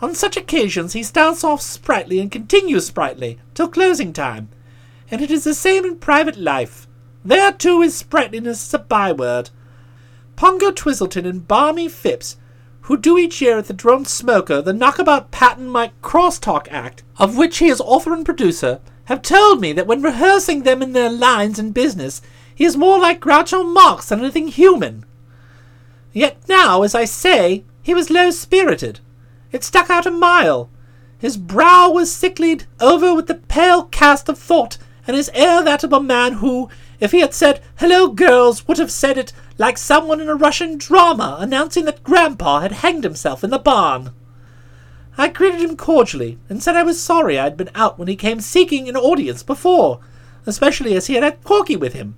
On 0.00 0.14
such 0.14 0.36
occasions 0.36 0.94
he 0.94 1.02
starts 1.02 1.44
off 1.44 1.60
sprightly 1.60 2.20
and 2.20 2.32
continues 2.32 2.86
sprightly 2.86 3.38
till 3.54 3.68
closing 3.68 4.12
time, 4.12 4.48
and 5.10 5.20
it 5.20 5.30
is 5.30 5.44
the 5.44 5.54
same 5.54 5.84
in 5.84 5.96
private 5.96 6.38
life. 6.38 6.86
There 7.24 7.52
too 7.52 7.82
his 7.82 7.96
sprightliness 7.96 8.66
is 8.66 8.74
a 8.74 8.78
byword. 8.78 9.50
Pongo 10.36 10.70
Twistleton 10.70 11.26
and 11.26 11.46
Barmy 11.46 11.88
Phipps, 11.88 12.36
who 12.82 12.96
do 12.96 13.18
each 13.18 13.42
year 13.42 13.58
at 13.58 13.66
the 13.66 13.74
Drone 13.74 14.06
Smoker 14.06 14.62
the 14.62 14.72
knockabout 14.72 15.30
Pat 15.30 15.58
and 15.58 15.70
Mike 15.70 15.92
crosstalk 16.00 16.66
act, 16.70 17.02
of 17.18 17.36
which 17.36 17.58
he 17.58 17.68
is 17.68 17.80
author 17.82 18.14
and 18.14 18.24
producer, 18.24 18.80
have 19.04 19.20
told 19.20 19.60
me 19.60 19.72
that 19.74 19.86
when 19.86 20.00
rehearsing 20.00 20.62
them 20.62 20.80
in 20.80 20.92
their 20.92 21.10
lines 21.10 21.58
and 21.58 21.74
business, 21.74 22.22
he 22.60 22.66
is 22.66 22.76
more 22.76 23.00
like 23.00 23.20
Groucho 23.20 23.64
Marx 23.64 24.10
than 24.10 24.18
anything 24.18 24.48
human. 24.48 25.06
Yet 26.12 26.36
now, 26.46 26.82
as 26.82 26.94
I 26.94 27.06
say, 27.06 27.64
he 27.80 27.94
was 27.94 28.10
low 28.10 28.30
spirited. 28.30 29.00
It 29.50 29.64
stuck 29.64 29.88
out 29.88 30.04
a 30.04 30.10
mile. 30.10 30.68
His 31.16 31.38
brow 31.38 31.88
was 31.88 32.14
sicklied 32.14 32.66
over 32.78 33.14
with 33.14 33.28
the 33.28 33.36
pale 33.36 33.84
cast 33.84 34.28
of 34.28 34.36
thought, 34.38 34.76
and 35.06 35.16
his 35.16 35.30
air 35.32 35.64
that 35.64 35.84
of 35.84 35.94
a 35.94 36.02
man 36.02 36.34
who, 36.34 36.68
if 37.00 37.12
he 37.12 37.20
had 37.20 37.32
said, 37.32 37.62
Hello, 37.76 38.08
girls, 38.08 38.68
would 38.68 38.76
have 38.76 38.92
said 38.92 39.16
it 39.16 39.32
like 39.56 39.78
someone 39.78 40.20
in 40.20 40.28
a 40.28 40.34
Russian 40.34 40.76
drama 40.76 41.38
announcing 41.40 41.86
that 41.86 42.04
Grandpa 42.04 42.60
had 42.60 42.72
hanged 42.72 43.04
himself 43.04 43.42
in 43.42 43.48
the 43.48 43.58
barn. 43.58 44.10
I 45.16 45.28
greeted 45.28 45.62
him 45.62 45.78
cordially 45.78 46.36
and 46.50 46.62
said 46.62 46.76
I 46.76 46.82
was 46.82 47.00
sorry 47.00 47.38
I 47.38 47.44
had 47.44 47.56
been 47.56 47.70
out 47.74 47.98
when 47.98 48.08
he 48.08 48.16
came 48.16 48.42
seeking 48.42 48.86
an 48.86 48.98
audience 48.98 49.42
before, 49.42 50.00
especially 50.44 50.94
as 50.94 51.06
he 51.06 51.14
had 51.14 51.24
had 51.24 51.42
Corky 51.42 51.74
with 51.74 51.94
him. 51.94 52.16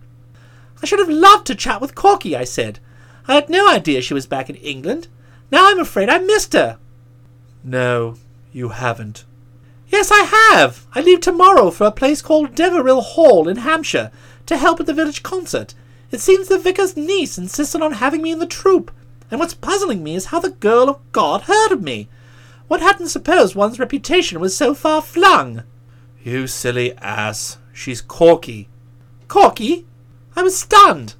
I 0.82 0.86
should 0.86 0.98
have 0.98 1.08
loved 1.08 1.46
to 1.46 1.54
chat 1.54 1.80
with 1.80 1.94
Corky, 1.94 2.36
I 2.36 2.44
said. 2.44 2.80
I 3.28 3.34
had 3.34 3.48
no 3.48 3.68
idea 3.68 4.02
she 4.02 4.14
was 4.14 4.26
back 4.26 4.50
in 4.50 4.56
England. 4.56 5.06
Now 5.50 5.68
I'm 5.70 5.78
afraid 5.78 6.08
I 6.08 6.18
missed 6.18 6.52
her. 6.54 6.78
No, 7.62 8.16
you 8.52 8.70
haven't. 8.70 9.24
Yes, 9.88 10.10
I 10.10 10.22
have. 10.22 10.86
I 10.94 11.00
leave 11.00 11.20
tomorrow 11.20 11.70
for 11.70 11.86
a 11.86 11.92
place 11.92 12.22
called 12.22 12.54
Deverill 12.54 13.02
Hall 13.02 13.46
in 13.48 13.58
Hampshire 13.58 14.10
to 14.46 14.56
help 14.56 14.80
at 14.80 14.86
the 14.86 14.94
village 14.94 15.22
concert. 15.22 15.74
It 16.10 16.20
seems 16.20 16.48
the 16.48 16.58
vicar's 16.58 16.96
niece 16.96 17.38
insisted 17.38 17.80
on 17.80 17.92
having 17.92 18.22
me 18.22 18.32
in 18.32 18.38
the 18.38 18.46
troupe, 18.46 18.90
and 19.30 19.38
what's 19.38 19.54
puzzling 19.54 20.02
me 20.02 20.14
is 20.14 20.26
how 20.26 20.40
the 20.40 20.50
girl 20.50 20.88
of 20.88 21.12
God 21.12 21.42
heard 21.42 21.72
of 21.72 21.82
me. 21.82 22.08
One 22.68 22.80
hadn't 22.80 23.08
supposed 23.08 23.54
one's 23.54 23.78
reputation 23.78 24.40
was 24.40 24.56
so 24.56 24.74
far 24.74 25.00
flung. 25.02 25.62
You 26.22 26.46
silly 26.46 26.96
ass. 26.96 27.58
She's 27.72 28.00
Corky. 28.00 28.68
Corky? 29.28 29.86
I 30.34 30.42
was 30.42 30.56
stunned. 30.56 31.14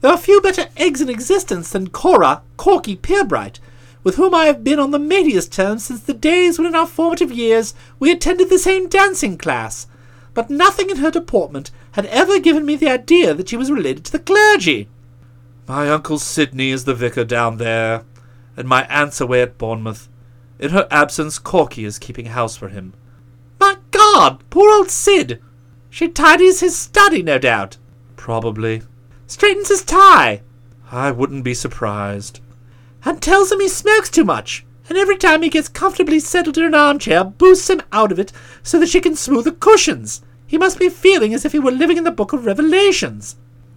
There 0.00 0.10
are 0.10 0.18
few 0.18 0.40
better 0.40 0.66
eggs 0.76 1.00
in 1.00 1.08
existence 1.08 1.70
than 1.70 1.88
Cora, 1.88 2.42
Corky 2.56 2.96
Pirbright, 2.96 3.58
with 4.04 4.16
whom 4.16 4.34
I 4.34 4.44
have 4.44 4.62
been 4.62 4.78
on 4.78 4.92
the 4.92 4.98
mateyest 4.98 5.50
terms 5.50 5.84
since 5.84 6.00
the 6.00 6.14
days 6.14 6.58
when 6.58 6.66
in 6.66 6.74
our 6.74 6.86
formative 6.86 7.32
years 7.32 7.74
we 7.98 8.12
attended 8.12 8.48
the 8.48 8.58
same 8.58 8.88
dancing 8.88 9.36
class, 9.36 9.86
but 10.32 10.50
nothing 10.50 10.90
in 10.90 10.98
her 10.98 11.10
deportment 11.10 11.70
had 11.92 12.06
ever 12.06 12.38
given 12.38 12.64
me 12.64 12.76
the 12.76 12.88
idea 12.88 13.34
that 13.34 13.48
she 13.48 13.56
was 13.56 13.70
related 13.70 14.04
to 14.04 14.12
the 14.12 14.18
clergy. 14.18 14.88
My 15.66 15.90
uncle 15.90 16.18
Sidney 16.18 16.70
is 16.70 16.84
the 16.84 16.94
vicar 16.94 17.24
down 17.24 17.56
there, 17.56 18.04
and 18.56 18.68
my 18.68 18.86
aunt's 18.86 19.20
away 19.20 19.42
at 19.42 19.58
Bournemouth. 19.58 20.08
In 20.58 20.70
her 20.70 20.86
absence, 20.90 21.38
Corky 21.38 21.84
is 21.84 21.98
keeping 21.98 22.26
house 22.26 22.56
for 22.56 22.68
him. 22.68 22.94
My 23.58 23.76
God, 23.90 24.42
poor 24.50 24.70
old 24.70 24.90
Sid! 24.90 25.42
She 25.90 26.08
tidies 26.08 26.60
his 26.60 26.76
study, 26.76 27.22
no 27.22 27.38
doubt. 27.38 27.76
Probably. 28.26 28.82
Straightens 29.28 29.68
his 29.68 29.84
tie. 29.84 30.42
I 30.90 31.12
wouldn't 31.12 31.44
be 31.44 31.54
surprised. 31.54 32.40
And 33.04 33.22
tells 33.22 33.52
him 33.52 33.60
he 33.60 33.68
smokes 33.68 34.10
too 34.10 34.24
much, 34.24 34.66
and 34.88 34.98
every 34.98 35.16
time 35.16 35.42
he 35.42 35.48
gets 35.48 35.68
comfortably 35.68 36.18
settled 36.18 36.58
in 36.58 36.64
an 36.64 36.74
armchair, 36.74 37.22
boosts 37.22 37.70
him 37.70 37.82
out 37.92 38.10
of 38.10 38.18
it 38.18 38.32
so 38.64 38.80
that 38.80 38.88
she 38.88 39.00
can 39.00 39.14
smooth 39.14 39.44
the 39.44 39.52
cushions. 39.52 40.22
He 40.44 40.58
must 40.58 40.76
be 40.76 40.88
feeling 40.88 41.34
as 41.34 41.44
if 41.44 41.52
he 41.52 41.60
were 41.60 41.70
living 41.70 41.98
in 41.98 42.02
the 42.02 42.10
Book 42.10 42.32
of 42.32 42.46
Revelations. 42.46 43.36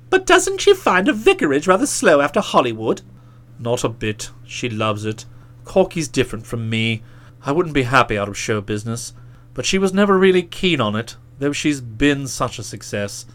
But 0.09 0.25
doesn't 0.25 0.61
she 0.61 0.73
find 0.73 1.07
a 1.07 1.13
vicarage 1.13 1.67
rather 1.67 1.85
slow 1.85 2.19
after 2.19 2.41
Hollywood? 2.41 3.03
Not 3.59 3.83
a 3.83 3.89
bit. 3.89 4.31
She 4.47 4.67
loves 4.67 5.05
it. 5.05 5.25
Corky's 5.63 6.07
different 6.07 6.47
from 6.47 6.71
me. 6.71 7.03
I 7.45 7.51
wouldn't 7.51 7.75
be 7.75 7.83
happy 7.83 8.17
out 8.17 8.27
of 8.27 8.35
show 8.35 8.61
business, 8.61 9.13
but 9.53 9.67
she 9.67 9.77
was 9.77 9.93
never 9.93 10.17
really 10.17 10.41
keen 10.41 10.81
on 10.81 10.95
it, 10.95 11.17
though 11.37 11.53
she's 11.53 11.81
been 11.81 12.25
such 12.25 12.57
a 12.57 12.63
success. 12.63 13.27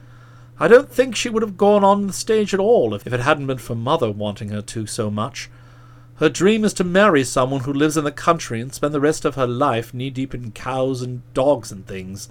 I 0.58 0.68
don't 0.68 0.88
think 0.88 1.16
she 1.16 1.28
would 1.28 1.42
have 1.42 1.56
gone 1.56 1.82
on 1.82 2.06
the 2.06 2.12
stage 2.12 2.54
at 2.54 2.61
all 2.61 2.94
if 2.94 3.06
it 3.06 3.18
hadn't 3.18 3.49
been 3.49 3.58
for 3.58 3.75
Mother 3.75 4.11
wanting 4.11 4.50
her 4.50 4.62
to 4.62 4.87
so 4.87 5.11
much. 5.11 5.50
Her 6.18 6.28
dream 6.28 6.64
is 6.64 6.73
to 6.75 6.84
marry 6.84 7.25
someone 7.25 7.62
who 7.62 7.73
lives 7.73 7.96
in 7.96 8.04
the 8.04 8.12
country 8.12 8.61
and 8.61 8.73
spend 8.73 8.94
the 8.94 9.00
rest 9.00 9.25
of 9.25 9.34
her 9.34 9.49
life 9.49 9.92
knee 9.92 10.11
deep 10.11 10.32
in 10.32 10.52
cows 10.52 11.02
and 11.02 11.23
dogs 11.34 11.73
and 11.73 11.84
things. 11.84 12.28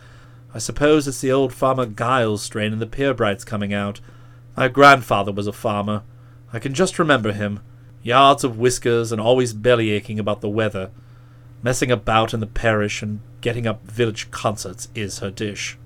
I 0.54 0.60
suppose 0.60 1.06
it's 1.06 1.20
the 1.20 1.34
old 1.34 1.54
Farmer 1.54 1.86
Giles 1.86 2.42
strain 2.44 2.72
in 2.72 2.80
the 2.80 2.88
Pirbrights 2.88 3.46
coming 3.46 3.74
out. 3.74 4.00
My 4.56 4.70
grandfather 4.70 5.34
was 5.34 5.48
a 5.48 5.52
farmer. 5.52 6.04
I 6.54 6.60
can 6.60 6.74
just 6.74 6.98
remember 6.98 7.34
him. 7.34 7.60
Yards 8.04 8.46
of 8.46 8.58
whiskers 8.58 9.12
and 9.12 9.20
always 9.20 9.52
belly 9.52 9.92
aching 9.92 10.18
about 10.18 10.40
the 10.40 10.50
weather. 10.50 10.92
Messing 11.62 11.92
about 11.92 12.34
in 12.34 12.40
the 12.40 12.48
parish 12.48 13.02
and 13.02 13.20
getting 13.42 13.68
up 13.68 13.86
village 13.86 14.32
concerts 14.32 14.88
is 14.96 15.20
her 15.20 15.32
dish. 15.32 15.78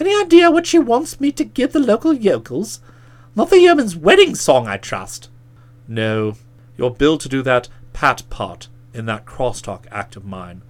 Any 0.00 0.14
idea 0.20 0.50
what 0.50 0.66
she 0.66 0.78
wants 0.78 1.20
me 1.20 1.30
to 1.32 1.44
give 1.44 1.72
the 1.72 1.78
local 1.78 2.12
yokels? 2.12 2.80
Not 3.36 3.50
the 3.50 3.60
yeoman's 3.60 3.96
wedding 3.96 4.34
song, 4.34 4.66
I 4.66 4.76
trust. 4.76 5.28
No, 5.86 6.36
you're 6.76 6.90
billed 6.90 7.20
to 7.20 7.28
do 7.28 7.42
that 7.42 7.68
pat 7.92 8.22
part 8.30 8.68
in 8.92 9.06
that 9.06 9.24
crosstalk 9.24 9.86
act 9.90 10.16
of 10.16 10.24
mine. 10.24 10.62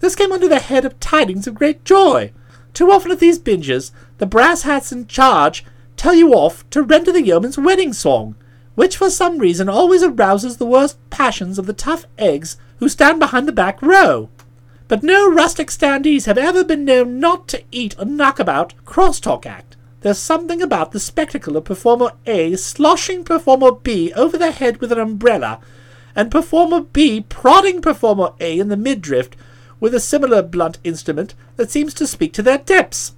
This 0.00 0.14
came 0.14 0.32
under 0.32 0.48
the 0.48 0.60
head 0.60 0.84
of 0.84 1.00
tidings 1.00 1.46
of 1.46 1.54
great 1.54 1.84
joy. 1.84 2.32
Too 2.72 2.90
often 2.90 3.10
at 3.10 3.20
these 3.20 3.38
binges, 3.38 3.90
the 4.18 4.26
brass 4.26 4.62
hats 4.62 4.92
in 4.92 5.06
charge 5.06 5.64
tell 5.96 6.14
you 6.14 6.32
off 6.32 6.68
to 6.70 6.82
render 6.82 7.10
the 7.10 7.22
yeoman's 7.22 7.58
wedding 7.58 7.92
song, 7.92 8.36
which 8.76 8.96
for 8.96 9.10
some 9.10 9.38
reason 9.38 9.68
always 9.68 10.02
arouses 10.02 10.56
the 10.56 10.66
worst 10.66 10.98
passions 11.10 11.58
of 11.58 11.66
the 11.66 11.72
tough 11.72 12.06
eggs 12.16 12.56
who 12.78 12.88
stand 12.88 13.18
behind 13.18 13.48
the 13.48 13.52
back 13.52 13.82
row. 13.82 14.28
But 14.88 15.02
no 15.02 15.30
rustic 15.30 15.68
standees 15.68 16.24
have 16.24 16.38
ever 16.38 16.64
been 16.64 16.86
known 16.86 17.20
not 17.20 17.46
to 17.48 17.62
eat 17.70 17.94
a 17.98 18.06
knockabout 18.06 18.72
crosstalk 18.86 19.44
act. 19.44 19.76
There's 20.00 20.18
something 20.18 20.62
about 20.62 20.92
the 20.92 21.00
spectacle 21.00 21.58
of 21.58 21.64
performer 21.64 22.12
A 22.26 22.56
sloshing 22.56 23.22
performer 23.22 23.72
B 23.72 24.14
over 24.14 24.38
the 24.38 24.50
head 24.50 24.80
with 24.80 24.90
an 24.90 24.98
umbrella, 24.98 25.60
and 26.16 26.30
performer 26.30 26.80
B 26.80 27.20
prodding 27.20 27.82
performer 27.82 28.32
A 28.40 28.58
in 28.58 28.68
the 28.68 28.78
midriff 28.78 29.28
with 29.78 29.94
a 29.94 30.00
similar 30.00 30.40
blunt 30.40 30.78
instrument 30.82 31.34
that 31.56 31.70
seems 31.70 31.92
to 31.94 32.06
speak 32.06 32.32
to 32.32 32.42
their 32.42 32.58
depths. 32.58 33.14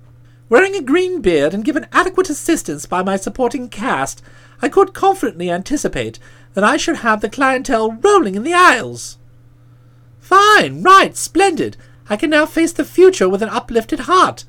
Wearing 0.49 0.75
a 0.75 0.83
green 0.83 1.21
beard 1.21 1.55
and 1.55 1.65
given 1.65 1.87
adequate 1.93 2.29
assistance 2.29 2.85
by 2.85 3.05
my 3.05 3.17
supporting 3.17 3.69
cast, 3.69 4.23
I 4.61 4.69
could 4.69 4.93
confidently 4.93 5.49
anticipate 5.49 6.19
that 6.55 6.65
I 6.65 6.77
should 6.77 6.97
have 6.97 7.21
the 7.21 7.31
clientele 7.31 7.93
rolling 7.93 8.35
in 8.35 8.43
the 8.43 8.55
aisles. 8.55 9.19
Fine, 10.31 10.85
right, 10.85 11.17
splendid. 11.17 11.77
I 12.09 12.15
can 12.17 12.31
now 12.31 12.47
face 12.47 12.73
the 12.73 12.85
future 12.85 13.29
with 13.29 13.43
an 13.43 13.49
uplifted 13.49 14.01
heart. 14.01 14.45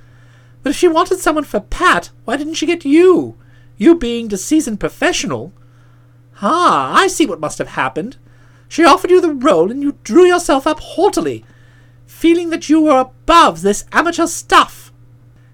But 0.61 0.69
if 0.69 0.75
she 0.75 0.87
wanted 0.87 1.17
someone 1.17 1.43
for 1.43 1.59
Pat, 1.59 2.11
why 2.23 2.37
didn't 2.37 2.53
she 2.53 2.67
get 2.67 2.85
you? 2.85 3.35
You 3.77 3.95
being 3.95 4.27
the 4.27 4.37
seasoned 4.37 4.79
professional. 4.79 5.53
Ah, 6.39 6.93
I 6.93 7.07
see 7.07 7.25
what 7.25 7.39
must 7.39 7.57
have 7.57 7.69
happened. 7.69 8.17
She 8.69 8.85
offered 8.85 9.09
you 9.09 9.19
the 9.21 9.33
role, 9.33 9.71
and 9.71 9.81
you 9.81 9.97
drew 10.03 10.23
yourself 10.23 10.67
up 10.67 10.79
haughtily, 10.81 11.43
feeling 12.05 12.51
that 12.51 12.69
you 12.69 12.81
were 12.81 12.99
above 12.99 13.63
this 13.63 13.85
amateur 13.91 14.27
stuff. 14.27 14.93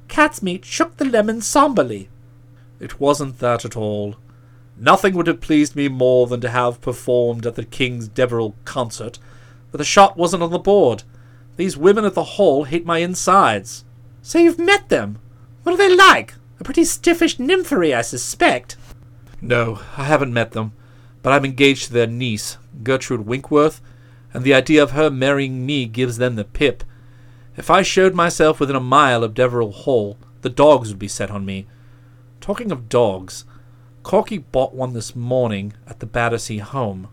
Catsmeat 0.09 0.65
shook 0.65 0.97
the 0.97 1.05
lemon 1.05 1.39
somberly. 1.39 2.09
It 2.81 2.99
wasn't 2.99 3.39
that 3.39 3.63
at 3.63 3.77
all. 3.77 4.17
Nothing 4.75 5.15
would 5.15 5.27
have 5.27 5.39
pleased 5.39 5.77
me 5.77 5.87
more 5.87 6.27
than 6.27 6.41
to 6.41 6.49
have 6.49 6.81
performed 6.81 7.45
at 7.45 7.55
the 7.55 7.63
King's 7.63 8.09
Deverill 8.09 8.55
concert, 8.65 9.19
but 9.71 9.77
the 9.77 9.83
shot 9.85 10.17
wasn't 10.17 10.43
on 10.43 10.51
the 10.51 10.59
board. 10.59 11.03
These 11.55 11.77
women 11.77 12.05
at 12.05 12.13
the 12.13 12.23
hall 12.23 12.65
hate 12.65 12.85
my 12.85 12.99
insides. 12.99 13.83
So 14.21 14.39
you've 14.39 14.59
met 14.59 14.89
them? 14.89 15.19
What 15.63 15.73
are 15.73 15.77
they 15.77 15.95
like? 15.95 16.35
A 16.59 16.63
pretty 16.63 16.83
stiffish 16.83 17.37
nymphery, 17.37 17.95
I 17.95 18.01
suspect. 18.01 18.77
No, 19.41 19.81
I 19.97 20.03
haven't 20.05 20.33
met 20.33 20.51
them, 20.51 20.73
but 21.21 21.33
I'm 21.33 21.45
engaged 21.45 21.87
to 21.87 21.93
their 21.93 22.07
niece, 22.07 22.57
Gertrude 22.83 23.25
Winkworth, 23.25 23.81
and 24.33 24.43
the 24.43 24.53
idea 24.53 24.81
of 24.81 24.91
her 24.91 25.09
marrying 25.09 25.65
me 25.65 25.85
gives 25.85 26.17
them 26.17 26.35
the 26.35 26.43
pip. 26.43 26.83
If 27.55 27.69
I 27.69 27.81
showed 27.81 28.13
myself 28.13 28.59
within 28.59 28.75
a 28.75 28.81
mile 28.81 29.23
of 29.23 29.33
Deverill 29.33 29.73
Hall, 29.73 30.17
the 30.41 30.49
dogs 30.49 30.89
would 30.89 30.99
be 30.99 31.07
set 31.07 31.31
on 31.31 31.45
me. 31.45 31.67
Talking 32.39 32.71
of 32.71 32.89
dogs, 32.89 33.45
Corky 34.03 34.37
bought 34.37 34.73
one 34.73 34.93
this 34.93 35.15
morning 35.15 35.73
at 35.87 35.99
the 35.99 36.05
Battersea 36.05 36.59
home. 36.59 37.09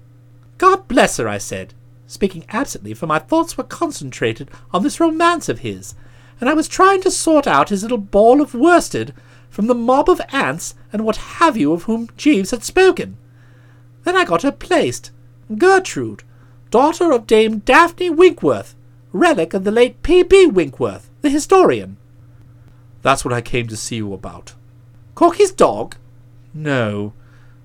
God 0.58 0.86
bless 0.86 1.16
her, 1.16 1.28
I 1.28 1.38
said, 1.38 1.74
speaking 2.06 2.44
absently, 2.48 2.94
for 2.94 3.06
my 3.06 3.18
thoughts 3.18 3.56
were 3.56 3.64
concentrated 3.64 4.50
on 4.72 4.82
this 4.82 5.00
romance 5.00 5.48
of 5.48 5.60
his, 5.60 5.94
and 6.40 6.48
I 6.48 6.54
was 6.54 6.68
trying 6.68 7.00
to 7.02 7.10
sort 7.10 7.46
out 7.46 7.68
his 7.68 7.82
little 7.82 7.98
ball 7.98 8.40
of 8.40 8.54
worsted 8.54 9.14
from 9.48 9.66
the 9.66 9.74
mob 9.74 10.10
of 10.10 10.20
aunts 10.32 10.74
and 10.92 11.04
what 11.04 11.16
have 11.16 11.56
you 11.56 11.72
of 11.72 11.84
whom 11.84 12.08
Jeeves 12.16 12.50
had 12.50 12.64
spoken. 12.64 13.16
Then 14.02 14.16
I 14.16 14.24
got 14.24 14.42
her 14.42 14.52
placed. 14.52 15.10
Gertrude, 15.56 16.22
daughter 16.70 17.12
of 17.12 17.26
Dame 17.26 17.58
Daphne 17.58 18.10
Winkworth, 18.10 18.74
relic 19.12 19.54
of 19.54 19.64
the 19.64 19.70
late 19.70 20.02
P.B. 20.02 20.46
Winkworth, 20.46 21.08
the 21.22 21.30
historian. 21.30 21.96
That's 23.02 23.24
what 23.24 23.34
I 23.34 23.40
came 23.40 23.68
to 23.68 23.76
see 23.76 23.96
you 23.96 24.12
about. 24.12 24.54
Corky's 25.14 25.52
dog? 25.52 25.96
No, 26.52 27.12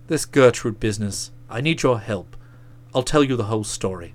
this 0.08 0.26
Gertrude 0.26 0.80
business. 0.80 1.32
I 1.50 1.62
need 1.62 1.82
your 1.82 2.00
help. 2.00 2.36
I'll 2.94 3.04
tell 3.04 3.24
you 3.24 3.36
the 3.36 3.46
whole 3.46 3.64
story. 3.64 4.14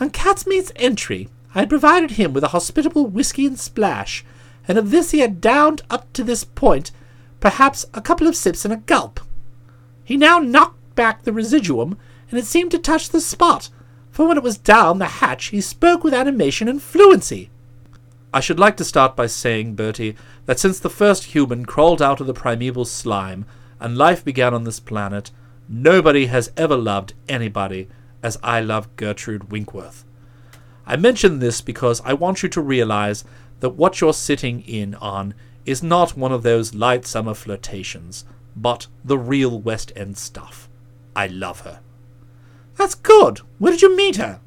On 0.00 0.08
Catsmeat's 0.08 0.72
entry, 0.76 1.28
I 1.54 1.58
had 1.60 1.68
provided 1.68 2.12
him 2.12 2.32
with 2.32 2.42
a 2.42 2.48
hospitable 2.48 3.06
whisky 3.06 3.44
and 3.44 3.60
splash, 3.60 4.24
and 4.66 4.78
of 4.78 4.90
this 4.90 5.10
he 5.10 5.18
had 5.18 5.42
downed 5.42 5.82
up 5.90 6.10
to 6.14 6.24
this 6.24 6.42
point 6.42 6.90
perhaps 7.38 7.84
a 7.92 8.00
couple 8.00 8.26
of 8.26 8.34
sips 8.34 8.64
and 8.64 8.72
a 8.72 8.78
gulp. 8.78 9.20
He 10.02 10.16
now 10.16 10.38
knocked 10.38 10.94
back 10.94 11.22
the 11.22 11.34
residuum, 11.34 11.98
and 12.30 12.38
it 12.38 12.46
seemed 12.46 12.70
to 12.70 12.78
touch 12.78 13.10
the 13.10 13.20
spot, 13.20 13.68
for 14.10 14.26
when 14.26 14.38
it 14.38 14.42
was 14.42 14.56
down 14.56 14.98
the 14.98 15.06
hatch 15.06 15.46
he 15.46 15.60
spoke 15.60 16.02
with 16.02 16.14
animation 16.14 16.66
and 16.66 16.82
fluency. 16.82 17.50
I 18.32 18.40
should 18.40 18.58
like 18.58 18.78
to 18.78 18.84
start 18.84 19.16
by 19.16 19.26
saying, 19.26 19.74
Bertie, 19.74 20.16
that 20.46 20.58
since 20.58 20.78
the 20.78 20.88
first 20.88 21.24
human 21.24 21.66
crawled 21.66 22.00
out 22.00 22.20
of 22.20 22.26
the 22.26 22.32
primeval 22.32 22.86
slime 22.86 23.44
and 23.78 23.98
life 23.98 24.24
began 24.24 24.54
on 24.54 24.64
this 24.64 24.80
planet, 24.80 25.30
nobody 25.68 26.26
has 26.26 26.52
ever 26.56 26.76
loved 26.76 27.12
anybody 27.28 27.88
as 28.22 28.38
I 28.42 28.60
love 28.60 28.94
Gertrude 28.96 29.50
Winkworth. 29.50 30.04
I 30.86 30.96
mention 30.96 31.38
this 31.38 31.60
because 31.60 32.00
I 32.04 32.14
want 32.14 32.42
you 32.42 32.48
to 32.50 32.60
realize 32.60 33.24
that 33.60 33.70
what 33.70 34.00
you're 34.00 34.12
sitting 34.12 34.62
in 34.62 34.94
on 34.96 35.34
is 35.64 35.82
not 35.82 36.16
one 36.16 36.32
of 36.32 36.42
those 36.42 36.74
light 36.74 37.06
summer 37.06 37.34
flirtations, 37.34 38.24
but 38.56 38.86
the 39.04 39.18
real 39.18 39.60
West 39.60 39.92
End 39.94 40.18
stuff. 40.18 40.68
I 41.14 41.26
love 41.26 41.60
her. 41.60 41.80
That's 42.76 42.94
good. 42.94 43.40
Where 43.58 43.72
did 43.72 43.82
you 43.82 43.96
meet 43.96 44.16
her? 44.16 44.40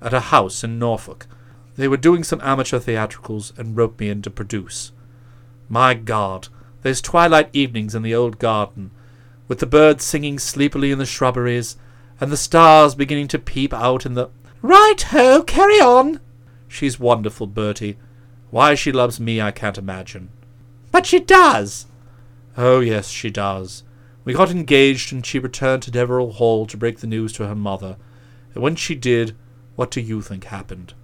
At 0.00 0.14
a 0.14 0.20
house 0.20 0.62
in 0.62 0.78
Norfolk. 0.78 1.26
They 1.76 1.88
were 1.88 1.96
doing 1.96 2.22
some 2.22 2.40
amateur 2.42 2.78
theatricals 2.78 3.52
and 3.58 3.76
roped 3.76 3.98
me 3.98 4.10
in 4.10 4.22
to 4.22 4.30
produce. 4.30 4.92
My 5.68 5.94
God, 5.94 6.48
those 6.82 7.00
twilight 7.00 7.48
evenings 7.52 7.94
in 7.94 8.02
the 8.02 8.14
old 8.14 8.38
garden, 8.38 8.90
with 9.48 9.58
the 9.58 9.66
birds 9.66 10.04
singing 10.04 10.38
sleepily 10.38 10.92
in 10.92 10.98
the 10.98 11.06
shrubberies, 11.06 11.76
and 12.22 12.30
the 12.30 12.36
stars 12.36 12.94
beginning 12.94 13.26
to 13.26 13.36
peep 13.36 13.74
out 13.74 14.06
in 14.06 14.14
the. 14.14 14.28
Right 14.62 15.02
ho, 15.08 15.42
carry 15.42 15.80
on. 15.80 16.20
She's 16.68 17.00
wonderful, 17.00 17.48
Bertie. 17.48 17.98
Why 18.50 18.76
she 18.76 18.92
loves 18.92 19.18
me, 19.18 19.40
I 19.40 19.50
can't 19.50 19.76
imagine. 19.76 20.28
But 20.92 21.04
she 21.04 21.18
does. 21.18 21.86
Oh, 22.56 22.78
yes, 22.78 23.08
she 23.08 23.28
does. 23.28 23.82
We 24.24 24.34
got 24.34 24.52
engaged, 24.52 25.12
and 25.12 25.26
she 25.26 25.40
returned 25.40 25.82
to 25.82 25.90
Deverill 25.90 26.34
Hall 26.34 26.64
to 26.66 26.76
break 26.76 27.00
the 27.00 27.08
news 27.08 27.32
to 27.32 27.48
her 27.48 27.56
mother. 27.56 27.96
And 28.54 28.62
when 28.62 28.76
she 28.76 28.94
did, 28.94 29.36
what 29.74 29.90
do 29.90 30.00
you 30.00 30.22
think 30.22 30.44
happened? 30.44 30.94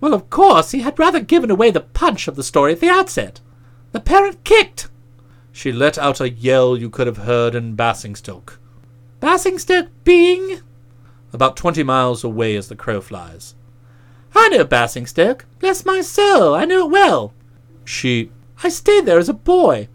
Well, 0.00 0.12
of 0.12 0.28
course, 0.28 0.72
he 0.72 0.80
had 0.80 0.98
rather 0.98 1.20
given 1.20 1.52
away 1.52 1.70
the 1.70 1.82
punch 1.82 2.26
of 2.26 2.34
the 2.34 2.42
story 2.42 2.72
at 2.72 2.80
the 2.80 2.90
outset. 2.90 3.40
The 3.92 4.00
parent 4.00 4.42
kicked. 4.42 4.88
She 5.52 5.70
let 5.70 5.98
out 5.98 6.20
a 6.20 6.28
yell 6.28 6.76
you 6.76 6.90
could 6.90 7.06
have 7.06 7.18
heard 7.18 7.54
in 7.54 7.76
Basingstoke. 7.76 8.58
Basingstoke 9.20 9.88
Bing! 10.04 10.60
About 11.32 11.56
twenty 11.56 11.82
miles 11.82 12.22
away 12.22 12.54
as 12.56 12.68
the 12.68 12.76
crow 12.76 13.00
flies. 13.00 13.56
I 14.34 14.48
know 14.48 14.64
Basingstoke. 14.64 15.44
Bless 15.58 15.84
my 15.84 16.02
soul, 16.02 16.54
I 16.54 16.64
know 16.64 16.86
it 16.86 16.90
well. 16.92 17.34
She. 17.84 18.30
I 18.62 18.68
stayed 18.68 19.06
there 19.06 19.18
as 19.18 19.28
a 19.28 19.34
boy. 19.34 19.88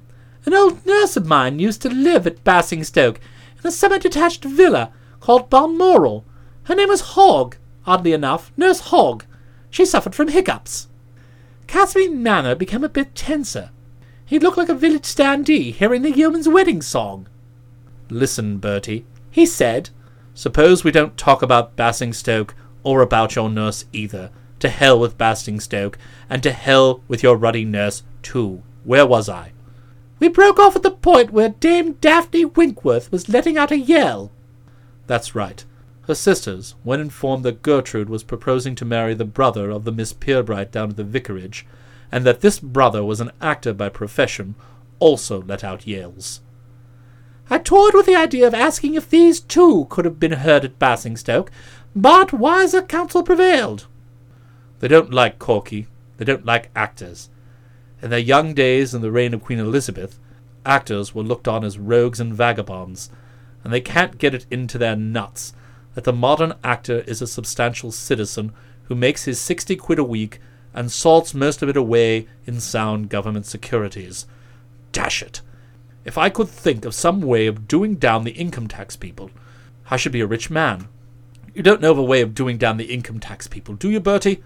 An 0.46 0.54
old 0.54 0.86
nurse 0.86 1.16
of 1.16 1.26
mine 1.26 1.60
used 1.60 1.82
to 1.84 1.90
live 1.90 2.28
at 2.28 2.44
Basingstoke 2.44 3.20
in 3.62 3.68
a 3.68 3.72
semi-detached 3.72 4.44
villa 4.44 4.92
called 5.22 5.50
Balmoral. 5.50 6.26
Her 6.64 6.76
name 6.76 6.90
was 6.90 7.14
Hogg, 7.16 7.56
oddly 7.86 8.12
enough, 8.12 8.52
Nurse 8.58 8.82
Hogg. 8.82 9.24
She 9.70 9.86
suffered 9.86 10.16
from 10.16 10.28
hiccups. 10.28 10.90
Catsmeat's 11.68 12.14
manner 12.14 12.56
became 12.56 12.84
a 12.84 12.90
bit 12.90 13.16
tenser. 13.16 13.70
He 14.26 14.38
looked 14.38 14.58
like 14.58 14.70
a 14.70 14.76
village 14.76 15.04
standee 15.04 15.74
hearing 15.74 16.02
the 16.02 16.12
yeoman's 16.12 16.50
wedding 16.50 16.82
song. 16.82 17.28
Listen, 18.10 18.58
Bertie, 18.58 19.06
he 19.34 19.48
said. 19.48 19.90
Suppose 20.36 20.84
we 20.84 20.92
don't 20.92 21.18
talk 21.18 21.42
about 21.42 21.76
Basingstoke 21.76 22.54
or 22.84 23.02
about 23.02 23.36
your 23.36 23.50
nurse 23.50 23.86
either. 23.92 24.30
To 24.60 24.70
hell 24.70 25.00
with 25.00 25.18
Basingstoke, 25.18 25.98
and 26.30 26.42
to 26.44 26.52
hell 26.52 27.02
with 27.08 27.24
your 27.24 27.36
ruddy 27.36 27.66
nurse, 27.66 28.04
too. 28.22 28.62
Where 28.84 29.06
was 29.06 29.28
I? 29.28 29.52
We 30.20 30.30
broke 30.30 30.60
off 30.60 30.76
at 30.76 30.84
the 30.84 30.92
point 30.92 31.34
where 31.34 31.50
Dame 31.50 31.94
Daphne 31.94 32.46
Winkworth 32.46 33.12
was 33.12 33.28
letting 33.28 33.58
out 33.58 33.72
a 33.72 33.78
yell. 33.78 34.32
That's 35.08 35.36
right. 35.36 35.66
Her 36.04 36.16
sisters, 36.16 36.76
when 36.84 37.02
informed 37.02 37.44
that 37.44 37.64
Gertrude 37.64 38.10
was 38.10 38.24
proposing 38.24 38.76
to 38.76 38.86
marry 38.86 39.16
the 39.16 39.26
brother 39.26 39.70
of 39.72 39.84
the 39.84 39.92
Miss 39.92 40.14
Pirbright 40.14 40.72
down 40.72 40.92
at 40.92 40.96
the 40.96 41.04
vicarage, 41.04 41.66
and 42.12 42.24
that 42.24 42.42
this 42.42 42.60
brother 42.60 43.04
was 43.04 43.20
an 43.20 43.32
actor 43.42 43.74
by 43.74 43.90
profession, 43.90 44.56
also 45.00 45.42
let 45.42 45.64
out 45.64 45.88
yells. 45.88 46.42
I 47.50 47.58
toyed 47.58 47.94
with 47.94 48.06
the 48.06 48.16
idea 48.16 48.48
of 48.48 48.54
asking 48.54 48.96
if 48.96 49.10
these 49.10 49.40
too 49.40 49.88
could 49.90 50.06
have 50.06 50.20
been 50.20 50.32
heard 50.32 50.66
at 50.66 50.80
Basingstoke, 50.80 51.52
but 51.96 52.34
wiser 52.34 52.82
counsel 52.82 53.24
prevailed. 53.24 53.88
They 54.80 54.88
don't 54.88 55.14
like 55.14 55.40
Corky. 55.40 55.88
They 56.18 56.26
don't 56.26 56.46
like 56.46 56.72
actors. 56.76 57.30
In 58.02 58.10
their 58.10 58.20
young 58.20 58.54
days 58.54 58.94
in 58.94 59.02
the 59.02 59.12
reign 59.12 59.34
of 59.34 59.44
Queen 59.44 59.60
Elizabeth, 59.60 60.20
actors 60.66 61.14
were 61.14 61.24
looked 61.24 61.48
on 61.48 61.64
as 61.64 61.78
rogues 61.78 62.20
and 62.20 62.34
vagabonds, 62.34 63.10
and 63.64 63.72
they 63.72 63.82
can't 63.82 64.18
get 64.18 64.34
it 64.34 64.46
into 64.52 64.78
their 64.78 64.96
nuts 64.96 65.54
that 65.96 66.04
the 66.04 66.14
modern 66.14 66.54
actor 66.64 67.00
is 67.02 67.22
a 67.22 67.28
substantial 67.28 67.92
citizen 67.92 68.52
who 68.84 68.96
makes 68.96 69.26
his 69.26 69.40
sixty 69.40 69.76
quid 69.76 70.00
a 70.00 70.04
week 70.04 70.40
and 70.74 70.92
salts 70.92 71.34
most 71.34 71.62
of 71.62 71.70
it 71.70 71.78
away 71.78 72.28
in 72.46 72.60
sound 72.60 73.10
government 73.10 73.46
securities. 73.46 74.26
Dash 74.92 75.22
it! 75.22 75.42
If 76.06 76.18
I 76.18 76.30
could 76.30 76.50
think 76.50 76.86
of 76.86 76.94
some 76.94 77.22
way 77.22 77.48
of 77.48 77.68
doing 77.68 77.96
down 77.96 78.24
the 78.24 78.32
income 78.32 78.68
tax 78.68 78.96
people, 78.96 79.32
I 79.90 79.98
should 79.98 80.12
be 80.12 80.22
a 80.22 80.28
rich 80.28 80.50
man. 80.50 80.88
You 81.54 81.64
don't 81.64 81.82
know 81.82 81.92
of 81.92 81.98
a 81.98 82.04
way 82.04 82.22
of 82.22 82.34
doing 82.34 82.58
down 82.58 82.78
the 82.78 82.92
income 82.94 83.20
tax 83.20 83.48
people, 83.48 83.76
do 83.76 83.90
you, 83.90 84.00
Bertie? 84.00 84.44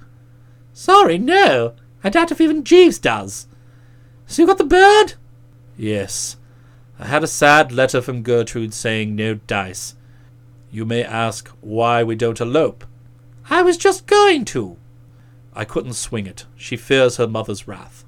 Sorry, 0.73 1.17
no. 1.17 1.73
I 2.03 2.09
doubt 2.09 2.31
if 2.31 2.39
even 2.39 2.63
Jeeves 2.63 2.99
does. 2.99 3.47
So 4.27 4.41
you 4.41 4.47
got 4.47 4.57
the 4.57 4.63
bird? 4.63 5.13
Yes. 5.77 6.37
I 6.99 7.05
had 7.05 7.23
a 7.23 7.27
sad 7.27 7.71
letter 7.71 8.01
from 8.01 8.23
Gertrude 8.23 8.73
saying 8.73 9.15
no 9.15 9.35
dice. 9.35 9.95
You 10.69 10.85
may 10.85 11.03
ask 11.03 11.47
why 11.61 12.03
we 12.03 12.15
don't 12.15 12.41
elope. 12.41 12.85
I 13.49 13.61
was 13.61 13.77
just 13.77 14.05
going 14.05 14.45
to. 14.45 14.77
I 15.53 15.63
couldn't 15.63 15.93
swing 15.93 16.27
it. 16.27 16.45
She 16.55 16.75
fears 16.75 17.17
her 17.17 17.27
mother's 17.27 17.67
wrath. 17.67 18.03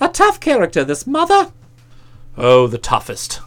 A 0.00 0.08
tough 0.08 0.40
character, 0.40 0.84
this 0.84 1.06
mother. 1.06 1.52
Oh, 2.36 2.66
the 2.66 2.78
toughest. 2.78 3.40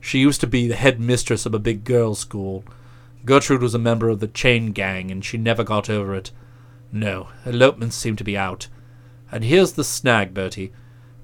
She 0.00 0.18
used 0.18 0.40
to 0.40 0.46
be 0.46 0.66
the 0.66 0.74
head 0.74 1.00
mistress 1.00 1.46
of 1.46 1.54
a 1.54 1.58
big 1.58 1.84
girls' 1.84 2.18
school. 2.18 2.64
Gertrude 3.24 3.62
was 3.62 3.74
a 3.74 3.78
member 3.78 4.08
of 4.08 4.20
the 4.20 4.28
chain 4.28 4.72
gang, 4.72 5.10
and 5.10 5.24
she 5.24 5.38
never 5.38 5.62
got 5.64 5.88
over 5.88 6.14
it. 6.14 6.30
No, 6.92 7.28
elopements 7.46 7.96
seem 7.96 8.16
to 8.16 8.24
be 8.24 8.36
out. 8.36 8.68
And 9.30 9.44
here's 9.44 9.72
the 9.72 9.84
snag, 9.84 10.34
Bertie. 10.34 10.72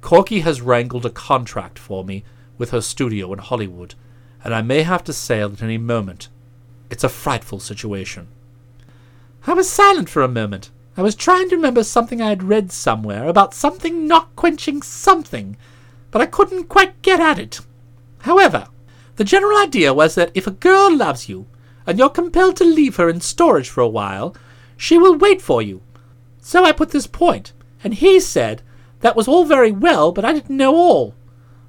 Corky 0.00 0.40
has 0.40 0.62
wrangled 0.62 1.04
a 1.04 1.10
contract 1.10 1.78
for 1.78 2.04
me 2.04 2.24
with 2.58 2.70
her 2.70 2.80
studio 2.80 3.32
in 3.32 3.38
Hollywood, 3.38 3.94
and 4.42 4.54
I 4.54 4.62
may 4.62 4.82
have 4.82 5.04
to 5.04 5.12
sail 5.12 5.52
at 5.52 5.62
any 5.62 5.78
moment. 5.78 6.28
It's 6.90 7.04
a 7.04 7.08
frightful 7.08 7.60
situation. 7.60 8.28
I 9.46 9.54
was 9.54 9.68
silent 9.68 10.08
for 10.08 10.22
a 10.22 10.28
moment. 10.28 10.70
I 10.96 11.02
was 11.02 11.14
trying 11.14 11.48
to 11.50 11.56
remember 11.56 11.84
something 11.84 12.20
I 12.20 12.28
had 12.28 12.42
read 12.42 12.72
somewhere 12.72 13.26
about 13.26 13.54
something 13.54 14.06
not 14.06 14.34
quenching 14.36 14.82
something, 14.82 15.56
but 16.10 16.20
I 16.20 16.26
couldn't 16.26 16.68
quite 16.68 17.02
get 17.02 17.20
at 17.20 17.38
it. 17.38 17.60
However, 18.20 18.66
the 19.16 19.24
general 19.24 19.58
idea 19.58 19.92
was 19.94 20.14
that 20.14 20.30
if 20.34 20.46
a 20.46 20.52
girl 20.52 20.94
loves 20.94 21.28
you, 21.28 21.46
and 21.86 21.98
you're 21.98 22.10
compelled 22.10 22.56
to 22.56 22.64
leave 22.64 22.96
her 22.96 23.08
in 23.08 23.20
storage 23.20 23.68
for 23.68 23.80
a 23.80 23.88
while, 23.88 24.34
she 24.76 24.98
will 24.98 25.16
wait 25.16 25.42
for 25.42 25.60
you. 25.60 25.82
So 26.40 26.64
I 26.64 26.72
put 26.72 26.90
this 26.90 27.06
point, 27.06 27.52
and 27.82 27.94
he 27.94 28.20
said 28.20 28.62
that 29.00 29.16
was 29.16 29.28
all 29.28 29.44
very 29.44 29.72
well, 29.72 30.12
but 30.12 30.24
I 30.24 30.32
didn't 30.32 30.56
know 30.56 30.74
all. 30.74 31.14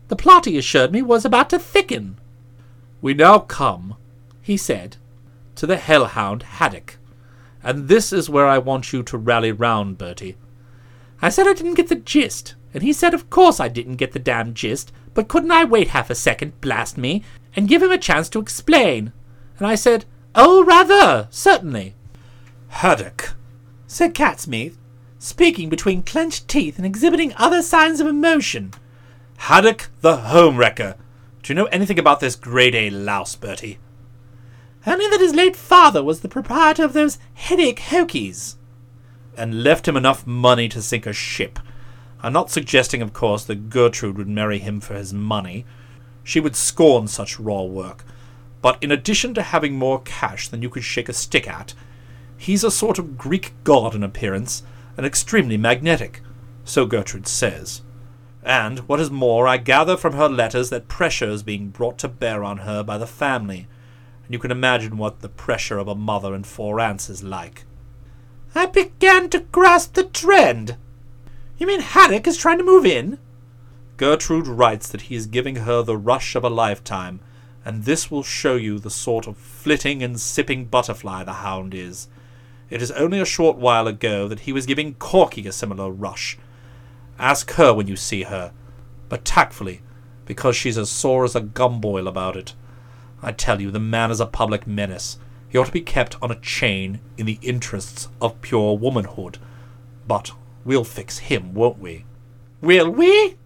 The 0.10 0.16
plot, 0.16 0.46
he 0.46 0.58
assured 0.58 0.92
me, 0.92 1.02
was 1.02 1.26
about 1.26 1.50
to 1.52 1.60
thicken. 1.60 2.18
We 3.02 3.14
now 3.14 3.40
come, 3.40 3.96
he 4.42 4.58
said, 4.58 4.98
to 5.56 5.66
the 5.66 5.78
hellhound 5.78 6.44
Haddock. 6.44 6.98
And 7.64 7.88
this 7.88 8.12
is 8.12 8.30
where 8.30 8.48
I 8.48 8.58
want 8.58 8.92
you 8.92 9.04
to 9.04 9.18
rally 9.18 9.52
round, 9.52 9.98
Bertie. 9.98 10.38
I 11.22 11.30
said 11.30 11.48
I 11.48 11.54
didn't 11.54 11.76
get 11.76 11.88
the 11.88 11.96
gist, 11.96 12.56
and 12.74 12.84
he 12.84 12.94
said 12.94 13.14
of 13.14 13.30
course 13.30 13.60
I 13.60 13.68
didn't 13.68 13.96
get 13.96 14.12
the 14.12 14.20
damn 14.20 14.54
gist, 14.54 14.92
but 15.14 15.28
couldn't 15.28 15.52
I 15.52 15.64
wait 15.64 15.90
half 15.90 16.10
a 16.10 16.16
second, 16.16 16.60
blast 16.62 16.98
me, 16.98 17.24
and 17.56 17.68
give 17.68 17.84
him 17.84 17.92
a 17.92 17.98
chance 17.98 18.30
to 18.30 18.40
explain? 18.40 19.12
And 19.58 19.68
I 19.68 19.76
said, 19.76 20.06
Oh, 20.34 20.64
rather, 20.64 21.28
certainly. 21.30 21.96
Haddock, 22.70 23.34
said 23.86 24.14
Catsmeat, 24.14 24.76
speaking 25.20 25.70
between 25.70 26.04
clenched 26.04 26.48
teeth 26.48 26.78
and 26.78 26.86
exhibiting 26.86 27.34
other 27.36 27.62
signs 27.62 28.00
of 28.00 28.08
emotion. 28.08 28.74
Haddock 29.38 29.90
the 30.02 30.18
home 30.18 30.58
wrecker. 30.58 30.96
Do 31.44 31.52
you 31.52 31.56
know 31.56 31.66
anything 31.66 32.00
about 32.00 32.20
this 32.20 32.36
grade 32.36 32.76
A 32.76 32.90
louse, 32.90 33.36
Bertie? 33.36 33.80
Only 34.86 35.08
that 35.10 35.20
his 35.20 35.36
late 35.36 35.56
father 35.56 36.04
was 36.04 36.22
the 36.22 36.30
proprietor 36.30 36.84
of 36.84 36.94
those 36.94 37.20
headache 37.34 37.80
hokies. 37.80 38.56
And 39.38 39.64
left 39.64 39.88
him 39.88 39.98
enough 39.98 40.26
money 40.26 40.70
to 40.70 40.82
sink 40.82 41.06
a 41.06 41.14
ship. 41.14 41.60
I'm 42.24 42.34
not 42.34 42.52
suggesting, 42.52 43.02
of 43.02 43.14
course, 43.14 43.44
that 43.46 43.70
Gertrude 43.70 44.18
would 44.18 44.28
marry 44.28 44.60
him 44.60 44.80
for 44.80 44.94
his 44.94 45.14
money. 45.14 45.66
She 46.24 46.40
would 46.40 46.56
scorn 46.56 47.08
such 47.08 47.40
raw 47.40 47.64
work. 47.64 48.06
But 48.62 48.78
in 48.82 48.92
addition 48.92 49.34
to 49.34 49.42
having 49.42 49.74
more 49.74 50.02
cash 50.02 50.48
than 50.48 50.62
you 50.62 50.70
could 50.70 50.84
shake 50.84 51.10
a 51.10 51.14
stick 51.14 51.48
at, 51.48 51.74
he's 52.38 52.64
a 52.64 52.72
sort 52.72 53.00
of 53.00 53.18
Greek 53.18 53.54
god 53.64 53.96
in 53.96 54.04
appearance, 54.04 54.64
and 54.98 55.06
extremely 55.06 55.58
magnetic. 55.58 56.22
So 56.64 56.86
Gertrude 56.86 57.28
says. 57.28 57.82
And, 58.44 58.80
what 58.80 59.00
is 59.00 59.12
more, 59.12 59.48
I 59.48 59.58
gather 59.58 59.98
from 59.98 60.14
her 60.14 60.30
letters 60.30 60.70
that 60.70 60.88
pressure 60.88 61.30
is 61.30 61.44
being 61.44 61.70
brought 61.70 61.98
to 62.00 62.08
bear 62.08 62.44
on 62.44 62.60
her 62.60 62.84
by 62.84 62.98
the 62.98 63.08
family, 63.08 63.68
and 64.26 64.34
you 64.34 64.40
can 64.40 64.52
imagine 64.52 64.98
what 64.98 65.22
the 65.22 65.30
pressure 65.30 65.78
of 65.78 65.88
a 65.88 65.96
mother 65.96 66.34
in 66.34 66.44
four 66.44 66.80
aunts 66.80 67.10
is 67.10 67.24
like. 67.24 67.66
I 68.54 68.66
began 68.66 69.30
to 69.30 69.40
grasp 69.40 69.94
the 69.94 70.04
trend. 70.04 70.78
You 71.62 71.68
mean 71.68 71.82
Haddock 71.82 72.26
is 72.26 72.38
trying 72.38 72.58
to 72.58 72.64
move 72.64 72.88
in? 72.88 73.20
Gertrude 73.98 74.48
writes 74.48 74.88
that 74.88 75.02
he 75.02 75.16
is 75.16 75.28
giving 75.28 75.58
her 75.58 75.84
the 75.84 75.96
rush 75.96 76.34
of 76.36 76.44
a 76.44 76.50
lifetime, 76.50 77.20
and 77.64 77.84
this 77.84 78.10
will 78.10 78.24
show 78.24 78.56
you 78.56 78.80
the 78.80 78.90
sort 78.90 79.28
of 79.28 79.38
flitting 79.38 80.02
and 80.02 80.20
sipping 80.20 80.66
butterfly 80.66 81.24
the 81.24 81.34
hound 81.34 81.76
is. 81.76 82.08
It 82.72 82.82
is 82.82 82.90
only 82.94 83.20
a 83.20 83.26
short 83.26 83.58
while 83.58 83.86
ago 83.86 84.28
that 84.28 84.40
he 84.40 84.52
was 84.52 84.66
giving 84.66 84.96
Corky 84.96 85.46
a 85.46 85.52
similar 85.52 85.92
rush. 85.92 86.36
Ask 87.20 87.52
her 87.52 87.76
when 87.76 87.86
you 87.86 87.96
see 87.96 88.24
her, 88.24 88.54
but 89.08 89.24
tactfully, 89.24 89.84
because 90.26 90.56
she's 90.56 90.80
as 90.80 90.90
sore 90.90 91.26
as 91.26 91.36
a 91.36 91.42
gumboil 91.42 92.08
about 92.08 92.36
it. 92.36 92.56
I 93.22 93.34
tell 93.34 93.62
you, 93.62 93.70
the 93.70 93.80
man 93.80 94.10
is 94.10 94.20
a 94.20 94.26
public 94.26 94.66
menace. 94.66 95.20
He 95.48 95.60
ought 95.60 95.68
to 95.68 95.72
be 95.72 95.82
kept 95.82 96.18
on 96.24 96.32
a 96.32 96.40
chain 96.40 97.02
in 97.20 97.28
the 97.28 97.38
interests 97.44 98.10
of 98.20 98.42
pure 98.42 98.76
womanhood. 98.76 99.38
But 100.08 100.32
we'll 100.66 100.84
fix 100.84 101.20
him, 101.20 101.54
won't 101.54 101.80
we? 101.80 102.06
Will 102.62 102.90
we? 102.90 103.38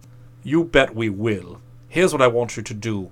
You 0.42 0.64
bet 0.64 0.94
we 0.94 1.08
will. 1.08 1.60
Here's 1.88 2.12
what 2.12 2.22
I 2.22 2.28
want 2.28 2.56
you 2.56 2.62
to 2.62 2.74
do. 2.74 3.10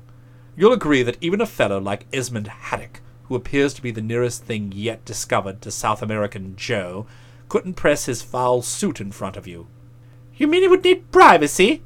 You'll 0.56 0.72
agree 0.72 1.02
that 1.02 1.18
even 1.20 1.40
a 1.40 1.46
fellow 1.46 1.80
like 1.80 2.06
Esmond 2.12 2.46
Haddock, 2.46 3.00
who 3.24 3.34
appears 3.34 3.74
to 3.74 3.82
be 3.82 3.90
the 3.90 4.02
nearest 4.02 4.44
thing 4.44 4.72
yet 4.74 5.04
discovered 5.04 5.60
to 5.62 5.70
South 5.70 6.02
American 6.02 6.54
Joe, 6.56 7.06
couldn't 7.48 7.74
press 7.74 8.06
his 8.06 8.22
foul 8.22 8.62
suit 8.62 9.00
in 9.00 9.10
front 9.10 9.36
of 9.36 9.46
you. 9.46 9.66
You 10.36 10.46
mean 10.46 10.62
he 10.62 10.68
would 10.68 10.84
need 10.84 11.10
privacy? 11.10 11.82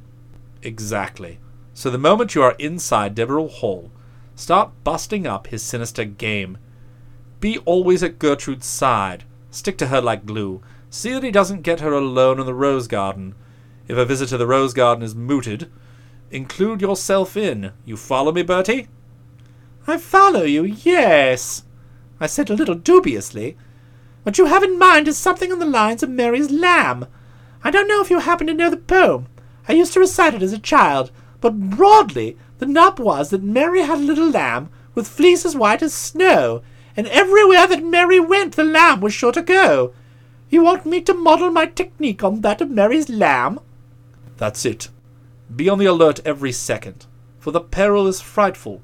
Exactly. 0.61 1.39
So 1.73 1.89
the 1.89 1.97
moment 1.97 2.35
you 2.35 2.43
are 2.43 2.55
inside 2.59 3.15
Deverill 3.15 3.49
Hall, 3.49 3.91
start 4.35 4.71
busting 4.83 5.25
up 5.25 5.47
his 5.47 5.63
sinister 5.63 6.03
game. 6.03 6.57
Be 7.39 7.57
always 7.59 8.03
at 8.03 8.19
Gertrude's 8.19 8.65
side. 8.65 9.23
Stick 9.49 9.77
to 9.77 9.87
her 9.87 10.01
like 10.01 10.25
glue. 10.25 10.61
See 10.89 11.13
that 11.13 11.23
he 11.23 11.31
doesn't 11.31 11.61
get 11.61 11.81
her 11.81 11.93
alone 11.93 12.39
in 12.39 12.45
the 12.45 12.53
rose 12.53 12.87
garden. 12.87 13.35
If 13.87 13.97
a 13.97 14.05
visit 14.05 14.29
to 14.29 14.37
the 14.37 14.47
rose 14.47 14.73
garden 14.73 15.03
is 15.03 15.15
mooted, 15.15 15.71
include 16.31 16.81
yourself 16.81 17.37
in. 17.37 17.73
You 17.85 17.97
follow 17.97 18.31
me, 18.31 18.43
Bertie? 18.43 18.87
I 19.87 19.97
follow 19.97 20.43
you, 20.43 20.63
yes, 20.63 21.63
I 22.19 22.27
said 22.27 22.49
a 22.49 22.55
little 22.55 22.75
dubiously. 22.75 23.57
What 24.23 24.37
you 24.37 24.45
have 24.45 24.63
in 24.63 24.77
mind 24.77 25.07
is 25.07 25.17
something 25.17 25.51
on 25.51 25.59
the 25.59 25.65
lines 25.65 26.03
of 26.03 26.09
Mary's 26.09 26.51
Lamb. 26.51 27.07
I 27.63 27.71
don't 27.71 27.87
know 27.87 28.01
if 28.01 28.09
you 28.09 28.19
happen 28.19 28.47
to 28.47 28.53
know 28.53 28.69
the 28.69 28.77
poem. 28.77 29.27
I 29.67 29.73
used 29.73 29.93
to 29.93 29.99
recite 29.99 30.33
it 30.33 30.43
as 30.43 30.53
a 30.53 30.59
child, 30.59 31.11
but 31.41 31.59
broadly, 31.59 32.37
the 32.57 32.65
nub 32.65 32.99
was 32.99 33.29
that 33.29 33.43
Mary 33.43 33.81
had 33.81 33.99
a 33.99 34.01
little 34.01 34.29
lamb 34.29 34.69
with 34.93 35.07
fleece 35.07 35.45
as 35.45 35.55
white 35.55 35.81
as 35.81 35.93
snow, 35.93 36.61
and 36.97 37.07
everywhere 37.07 37.65
that 37.67 37.83
Mary 37.83 38.19
went, 38.19 38.55
the 38.55 38.63
lamb 38.63 39.01
was 39.01 39.13
sure 39.13 39.31
to 39.31 39.41
go. 39.41 39.93
You 40.49 40.63
want 40.63 40.85
me 40.85 41.01
to 41.01 41.13
model 41.13 41.51
my 41.51 41.67
technique 41.67 42.23
on 42.23 42.41
that 42.41 42.61
of 42.61 42.69
Mary's 42.69 43.09
lamb? 43.09 43.59
That's 44.37 44.65
it. 44.65 44.89
Be 45.55 45.69
on 45.69 45.77
the 45.79 45.85
alert 45.85 46.19
every 46.25 46.51
second, 46.51 47.05
for 47.39 47.51
the 47.51 47.61
peril 47.61 48.07
is 48.07 48.21
frightful. 48.21 48.81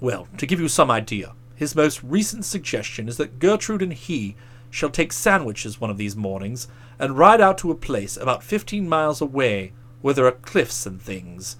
Well, 0.00 0.28
to 0.38 0.46
give 0.46 0.60
you 0.60 0.68
some 0.68 0.90
idea, 0.90 1.34
his 1.54 1.76
most 1.76 2.02
recent 2.02 2.44
suggestion 2.44 3.08
is 3.08 3.18
that 3.18 3.38
Gertrude 3.38 3.82
and 3.82 3.92
he 3.92 4.36
shall 4.70 4.90
take 4.90 5.12
sandwiches 5.12 5.80
one 5.80 5.90
of 5.90 5.98
these 5.98 6.16
mornings 6.16 6.68
and 6.98 7.18
ride 7.18 7.40
out 7.40 7.58
to 7.58 7.70
a 7.70 7.76
place 7.76 8.16
about 8.16 8.42
fifteen 8.42 8.88
miles 8.88 9.20
away 9.20 9.72
where 10.00 10.14
there 10.14 10.26
are 10.26 10.32
cliffs 10.32 10.86
and 10.86 11.00
things. 11.00 11.56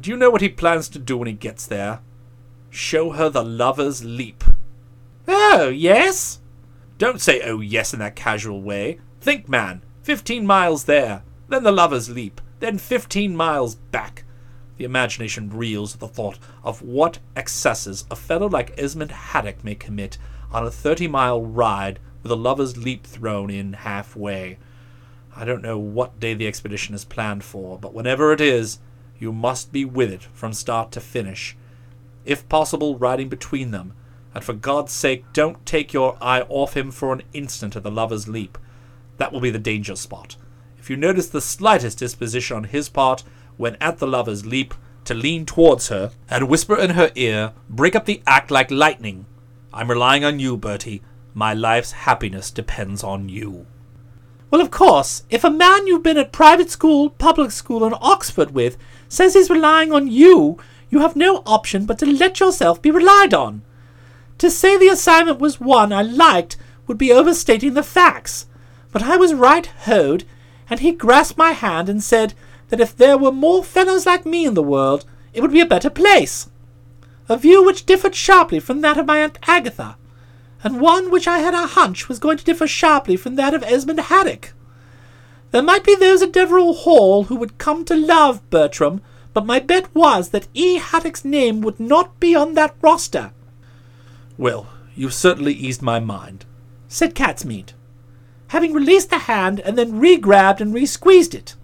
Do 0.00 0.10
you 0.10 0.16
know 0.16 0.30
what 0.30 0.40
he 0.40 0.48
plans 0.48 0.88
to 0.90 0.98
do 0.98 1.16
when 1.16 1.28
he 1.28 1.34
gets 1.34 1.66
there? 1.66 2.00
Show 2.70 3.12
her 3.12 3.28
the 3.28 3.44
lover's 3.44 4.04
leap. 4.04 4.42
Oh, 5.28 5.68
yes? 5.68 6.40
Don't 7.02 7.20
say 7.20 7.40
oh 7.40 7.58
yes 7.58 7.92
in 7.92 7.98
that 7.98 8.14
casual 8.14 8.62
way. 8.62 9.00
Think, 9.20 9.48
man. 9.48 9.82
Fifteen 10.04 10.46
miles 10.46 10.84
there, 10.84 11.24
then 11.48 11.64
the 11.64 11.72
lover's 11.72 12.08
leap, 12.08 12.40
then 12.60 12.78
fifteen 12.78 13.34
miles 13.34 13.74
back. 13.74 14.22
The 14.76 14.84
imagination 14.84 15.50
reels 15.50 15.94
at 15.94 15.98
the 15.98 16.06
thought 16.06 16.38
of 16.62 16.80
what 16.80 17.18
excesses 17.34 18.04
a 18.08 18.14
fellow 18.14 18.48
like 18.48 18.78
Esmond 18.78 19.10
Haddock 19.10 19.64
may 19.64 19.74
commit 19.74 20.16
on 20.52 20.64
a 20.64 20.70
thirty 20.70 21.08
mile 21.08 21.42
ride 21.42 21.98
with 22.22 22.30
a 22.30 22.36
lover's 22.36 22.76
leap 22.76 23.04
thrown 23.04 23.50
in 23.50 23.72
halfway. 23.72 24.58
I 25.34 25.44
don't 25.44 25.60
know 25.60 25.80
what 25.80 26.20
day 26.20 26.34
the 26.34 26.46
expedition 26.46 26.94
is 26.94 27.04
planned 27.04 27.42
for, 27.42 27.80
but 27.80 27.94
whenever 27.94 28.32
it 28.32 28.40
is, 28.40 28.78
you 29.18 29.32
must 29.32 29.72
be 29.72 29.84
with 29.84 30.12
it 30.12 30.22
from 30.22 30.52
start 30.52 30.92
to 30.92 31.00
finish. 31.00 31.56
If 32.24 32.48
possible, 32.48 32.96
riding 32.96 33.28
between 33.28 33.72
them, 33.72 33.94
and 34.34 34.42
for 34.42 34.52
God's 34.52 34.92
sake, 34.92 35.24
don't 35.32 35.64
take 35.66 35.92
your 35.92 36.16
eye 36.20 36.42
off 36.48 36.76
him 36.76 36.90
for 36.90 37.12
an 37.12 37.22
instant 37.32 37.76
at 37.76 37.82
the 37.82 37.90
lover's 37.90 38.28
leap. 38.28 38.58
That 39.18 39.32
will 39.32 39.40
be 39.40 39.50
the 39.50 39.58
danger 39.58 39.96
spot. 39.96 40.36
If 40.78 40.90
you 40.90 40.96
notice 40.96 41.28
the 41.28 41.40
slightest 41.40 41.98
disposition 41.98 42.56
on 42.56 42.64
his 42.64 42.88
part 42.88 43.22
when 43.56 43.76
at 43.80 43.98
the 43.98 44.06
lover's 44.06 44.46
leap 44.46 44.74
to 45.04 45.14
lean 45.14 45.46
towards 45.46 45.88
her 45.88 46.12
and 46.28 46.48
whisper 46.48 46.78
in 46.78 46.90
her 46.90 47.10
ear, 47.14 47.52
break 47.68 47.94
up 47.94 48.04
the 48.04 48.22
act 48.26 48.50
like 48.50 48.70
lightning. 48.70 49.26
I'm 49.72 49.90
relying 49.90 50.24
on 50.24 50.40
you, 50.40 50.56
Bertie. 50.56 51.02
My 51.34 51.54
life's 51.54 51.92
happiness 51.92 52.50
depends 52.50 53.02
on 53.02 53.28
you. 53.28 53.66
Well, 54.50 54.60
of 54.60 54.70
course, 54.70 55.22
if 55.30 55.44
a 55.44 55.50
man 55.50 55.86
you've 55.86 56.02
been 56.02 56.18
at 56.18 56.30
private 56.30 56.70
school, 56.70 57.08
public 57.08 57.50
school, 57.50 57.84
and 57.84 57.94
Oxford 58.00 58.50
with 58.50 58.76
says 59.08 59.32
he's 59.32 59.48
relying 59.48 59.92
on 59.92 60.08
you, 60.08 60.58
you 60.90 60.98
have 60.98 61.16
no 61.16 61.42
option 61.46 61.86
but 61.86 61.98
to 62.00 62.06
let 62.06 62.38
yourself 62.38 62.82
be 62.82 62.90
relied 62.90 63.32
on. 63.32 63.62
To 64.42 64.50
say 64.50 64.76
the 64.76 64.88
assignment 64.88 65.38
was 65.38 65.60
one 65.60 65.92
I 65.92 66.02
liked 66.02 66.56
would 66.88 66.98
be 66.98 67.12
overstating 67.12 67.74
the 67.74 67.82
facts, 67.84 68.46
but 68.90 69.00
I 69.00 69.16
was 69.16 69.32
right 69.32 69.64
hoed, 69.66 70.24
and 70.68 70.80
he 70.80 70.90
grasped 70.90 71.38
my 71.38 71.52
hand 71.52 71.88
and 71.88 72.02
said 72.02 72.34
that 72.68 72.80
if 72.80 72.96
there 72.96 73.16
were 73.16 73.30
more 73.30 73.62
fellows 73.62 74.04
like 74.04 74.26
me 74.26 74.44
in 74.44 74.54
the 74.54 74.60
world, 74.60 75.04
it 75.32 75.42
would 75.42 75.52
be 75.52 75.60
a 75.60 75.64
better 75.64 75.88
place. 75.88 76.50
A 77.28 77.36
view 77.36 77.64
which 77.64 77.86
differed 77.86 78.16
sharply 78.16 78.58
from 78.58 78.80
that 78.80 78.98
of 78.98 79.06
my 79.06 79.20
Aunt 79.20 79.38
Agatha, 79.46 79.96
and 80.64 80.80
one 80.80 81.12
which 81.12 81.28
I 81.28 81.38
had 81.38 81.54
a 81.54 81.68
hunch 81.68 82.08
was 82.08 82.18
going 82.18 82.36
to 82.38 82.44
differ 82.44 82.66
sharply 82.66 83.16
from 83.16 83.36
that 83.36 83.54
of 83.54 83.62
Esmond 83.62 84.00
Haddock. 84.00 84.54
There 85.52 85.62
might 85.62 85.84
be 85.84 85.94
those 85.94 86.20
at 86.20 86.32
Deverill 86.32 86.78
Hall 86.78 87.22
who 87.26 87.36
would 87.36 87.58
come 87.58 87.84
to 87.84 87.94
love 87.94 88.50
Bertram, 88.50 89.02
but 89.34 89.46
my 89.46 89.60
bet 89.60 89.94
was 89.94 90.30
that 90.30 90.48
E. 90.52 90.78
Haddock's 90.78 91.24
name 91.24 91.60
would 91.60 91.78
not 91.78 92.18
be 92.18 92.34
on 92.34 92.54
that 92.54 92.74
roster. 92.82 93.30
Well, 94.38 94.68
you've 94.94 95.14
certainly 95.14 95.52
eased 95.52 95.82
my 95.82 96.00
mind, 96.00 96.44
said 96.88 97.14
Catsmeat, 97.14 97.74
having 98.48 98.72
released 98.72 99.10
the 99.10 99.18
hand 99.18 99.60
and 99.60 99.76
then 99.76 99.98
re-grabbed 99.98 100.60
and 100.60 100.74
re-squeezed 100.74 101.34
it. 101.34 101.54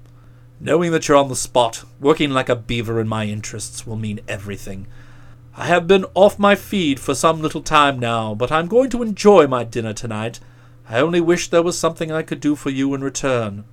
Knowing 0.60 0.90
that 0.92 1.06
you're 1.06 1.16
on 1.16 1.28
the 1.28 1.36
spot, 1.36 1.84
working 2.00 2.30
like 2.30 2.48
a 2.48 2.56
beaver 2.56 3.00
in 3.00 3.06
my 3.08 3.24
interests 3.24 3.86
will 3.86 3.96
mean 3.96 4.20
everything. 4.26 4.86
I 5.56 5.66
have 5.66 5.86
been 5.86 6.04
off 6.14 6.38
my 6.38 6.54
feed 6.54 7.00
for 7.00 7.14
some 7.14 7.40
little 7.40 7.62
time 7.62 7.98
now, 7.98 8.34
but 8.34 8.52
I'm 8.52 8.68
going 8.68 8.90
to 8.90 9.02
enjoy 9.02 9.46
my 9.46 9.64
dinner 9.64 9.92
tonight. 9.92 10.40
I 10.88 11.00
only 11.00 11.20
wish 11.20 11.48
there 11.48 11.62
was 11.62 11.78
something 11.78 12.10
I 12.10 12.22
could 12.22 12.40
do 12.40 12.54
for 12.54 12.70
you 12.70 12.94
in 12.94 13.02
return. 13.02 13.64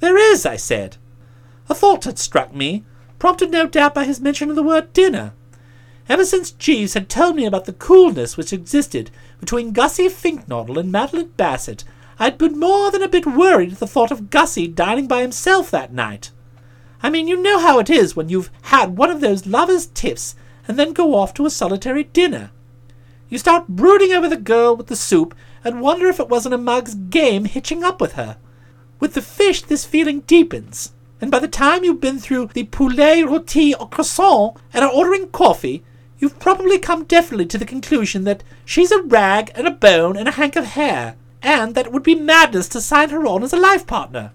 There 0.00 0.16
is, 0.16 0.44
I 0.44 0.56
said. 0.56 0.96
A 1.68 1.74
thought 1.74 2.04
had 2.04 2.18
struck 2.18 2.54
me, 2.54 2.84
prompted 3.18 3.50
no 3.50 3.66
doubt 3.66 3.94
by 3.94 4.04
his 4.04 4.20
mention 4.20 4.50
of 4.50 4.56
the 4.56 4.62
word 4.62 4.92
dinner. 4.92 5.32
Ever 6.10 6.24
since 6.24 6.50
Jeeves 6.50 6.94
had 6.94 7.08
told 7.08 7.36
me 7.36 7.46
about 7.46 7.66
the 7.66 7.72
coolness 7.72 8.36
which 8.36 8.52
existed 8.52 9.12
between 9.38 9.70
Gussie 9.70 10.08
Finknottle 10.08 10.76
and 10.76 10.90
Madeline 10.90 11.30
Bassett, 11.36 11.84
I'd 12.18 12.36
been 12.36 12.58
more 12.58 12.90
than 12.90 13.00
a 13.00 13.08
bit 13.08 13.24
worried 13.26 13.74
at 13.74 13.78
the 13.78 13.86
thought 13.86 14.10
of 14.10 14.28
Gussie 14.28 14.66
dining 14.66 15.06
by 15.06 15.20
himself 15.22 15.70
that 15.70 15.92
night. 15.92 16.32
I 17.00 17.10
mean, 17.10 17.28
you 17.28 17.40
know 17.40 17.60
how 17.60 17.78
it 17.78 17.88
is 17.88 18.16
when 18.16 18.28
you've 18.28 18.50
had 18.62 18.96
one 18.96 19.08
of 19.08 19.20
those 19.20 19.46
lovers' 19.46 19.86
tiffs 19.86 20.34
and 20.66 20.76
then 20.76 20.94
go 20.94 21.14
off 21.14 21.32
to 21.34 21.46
a 21.46 21.50
solitary 21.50 22.02
dinner. 22.02 22.50
You 23.28 23.38
start 23.38 23.68
brooding 23.68 24.12
over 24.12 24.28
the 24.28 24.36
girl 24.36 24.74
with 24.74 24.88
the 24.88 24.96
soup 24.96 25.32
and 25.62 25.80
wonder 25.80 26.08
if 26.08 26.18
it 26.18 26.28
wasn't 26.28 26.56
a 26.56 26.58
mug's 26.58 26.96
game 26.96 27.44
hitching 27.44 27.84
up 27.84 28.00
with 28.00 28.14
her. 28.14 28.36
With 28.98 29.14
the 29.14 29.22
fish, 29.22 29.62
this 29.62 29.84
feeling 29.84 30.22
deepens, 30.22 30.90
and 31.20 31.30
by 31.30 31.38
the 31.38 31.46
time 31.46 31.84
you've 31.84 32.00
been 32.00 32.18
through 32.18 32.46
the 32.52 32.64
poulet 32.64 33.26
rôti 33.26 33.74
au 33.78 33.86
cresson 33.86 34.54
and 34.74 34.84
are 34.84 34.90
ordering 34.90 35.28
coffee, 35.28 35.84
you've 36.20 36.38
probably 36.38 36.78
come 36.78 37.04
definitely 37.04 37.46
to 37.46 37.58
the 37.58 37.64
conclusion 37.64 38.24
that 38.24 38.44
she's 38.64 38.92
a 38.92 39.02
rag 39.02 39.50
and 39.56 39.66
a 39.66 39.72
bone 39.72 40.16
and 40.16 40.28
a 40.28 40.32
hank 40.32 40.54
of 40.54 40.64
hair, 40.64 41.16
and 41.42 41.74
that 41.74 41.86
it 41.86 41.92
would 41.92 42.02
be 42.02 42.14
madness 42.14 42.68
to 42.68 42.80
sign 42.80 43.08
her 43.08 43.26
on 43.26 43.42
as 43.42 43.52
a 43.52 43.56
life 43.56 43.86
partner. 43.86 44.32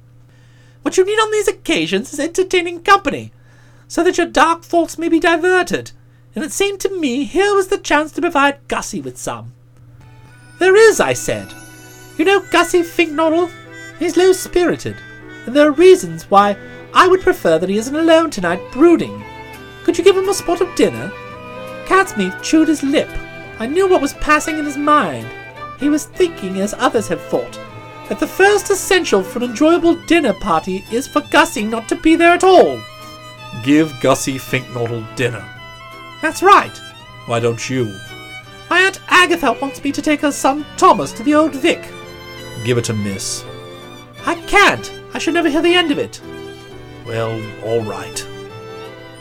What 0.81 0.97
you 0.97 1.05
need 1.05 1.19
on 1.19 1.31
these 1.31 1.47
occasions 1.47 2.11
is 2.11 2.19
entertaining 2.19 2.81
company, 2.81 3.31
so 3.87 4.03
that 4.03 4.17
your 4.17 4.27
dark 4.27 4.63
thoughts 4.63 4.97
may 4.97 5.07
be 5.07 5.19
diverted, 5.19 5.91
and 6.33 6.43
it 6.43 6.51
seemed 6.51 6.79
to 6.81 6.99
me 6.99 7.23
here 7.23 7.55
was 7.55 7.67
the 7.67 7.77
chance 7.77 8.11
to 8.13 8.21
provide 8.21 8.67
Gussie 8.67 9.01
with 9.01 9.17
some. 9.17 9.53
There 10.59 10.75
is, 10.75 10.99
I 10.99 11.13
said. 11.13 11.53
You 12.17 12.25
know 12.25 12.43
Gussie 12.51 12.81
Finknottle? 12.81 13.51
He's 13.99 14.17
low 14.17 14.33
spirited, 14.33 14.97
and 15.45 15.55
there 15.55 15.67
are 15.67 15.71
reasons 15.71 16.29
why 16.31 16.57
I 16.93 17.07
would 17.07 17.21
prefer 17.21 17.59
that 17.59 17.69
he 17.69 17.77
isn't 17.77 17.95
alone 17.95 18.31
tonight 18.31 18.61
brooding. 18.71 19.23
Could 19.83 19.97
you 19.97 20.03
give 20.03 20.17
him 20.17 20.27
a 20.27 20.33
spot 20.33 20.61
of 20.61 20.73
dinner? 20.75 21.11
Catsmeat 21.85 22.41
chewed 22.41 22.67
his 22.67 22.83
lip. 22.83 23.09
I 23.59 23.67
knew 23.67 23.87
what 23.87 24.01
was 24.01 24.13
passing 24.15 24.57
in 24.57 24.65
his 24.65 24.77
mind. 24.77 25.27
He 25.79 25.89
was 25.89 26.05
thinking, 26.05 26.59
as 26.59 26.73
others 26.77 27.07
have 27.07 27.21
thought, 27.21 27.59
that 28.09 28.19
the 28.19 28.27
first 28.27 28.69
essential 28.69 29.23
for 29.23 29.39
an 29.39 29.45
enjoyable 29.45 29.95
dinner 30.05 30.33
party 30.33 30.83
is 30.91 31.07
for 31.07 31.21
Gussie 31.21 31.63
not 31.63 31.87
to 31.89 31.95
be 31.95 32.15
there 32.15 32.33
at 32.33 32.43
all. 32.43 32.81
Give 33.63 33.93
Gussie 34.01 34.37
Finknottle 34.37 35.05
dinner. 35.15 35.43
That's 36.21 36.43
right. 36.43 36.75
Why 37.27 37.39
don't 37.39 37.69
you? 37.69 37.85
My 38.69 38.79
Aunt 38.81 38.99
Agatha 39.07 39.53
wants 39.53 39.83
me 39.83 39.91
to 39.91 40.01
take 40.01 40.21
her 40.21 40.31
son 40.31 40.65
Thomas 40.77 41.11
to 41.13 41.23
the 41.23 41.35
old 41.35 41.55
Vic. 41.55 41.81
Give 42.63 42.77
it 42.77 42.85
to 42.85 42.93
Miss. 42.93 43.43
I 44.25 44.35
can't. 44.47 44.91
I 45.13 45.19
should 45.19 45.33
never 45.33 45.49
hear 45.49 45.61
the 45.61 45.73
end 45.73 45.91
of 45.91 45.99
it. 45.99 46.21
Well, 47.05 47.41
all 47.63 47.81
right. 47.83 48.19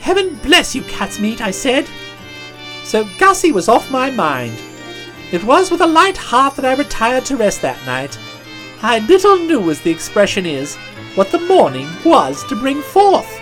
Heaven 0.00 0.36
bless 0.42 0.74
you, 0.74 0.82
Catsmeat, 0.82 1.40
I 1.40 1.50
said. 1.50 1.86
So 2.84 3.08
Gussie 3.18 3.52
was 3.52 3.68
off 3.68 3.90
my 3.90 4.10
mind. 4.10 4.56
It 5.32 5.42
was 5.42 5.70
with 5.70 5.80
a 5.80 5.86
light 5.86 6.16
heart 6.16 6.54
that 6.56 6.64
I 6.64 6.74
retired 6.74 7.24
to 7.26 7.36
rest 7.36 7.62
that 7.62 7.84
night. 7.86 8.18
I 8.82 8.98
little 9.00 9.36
knew, 9.38 9.70
as 9.70 9.80
the 9.80 9.90
expression 9.90 10.46
is, 10.46 10.76
what 11.14 11.30
the 11.30 11.40
morning 11.40 11.88
was 12.04 12.44
to 12.44 12.56
bring 12.56 12.82
forth. 12.82 13.40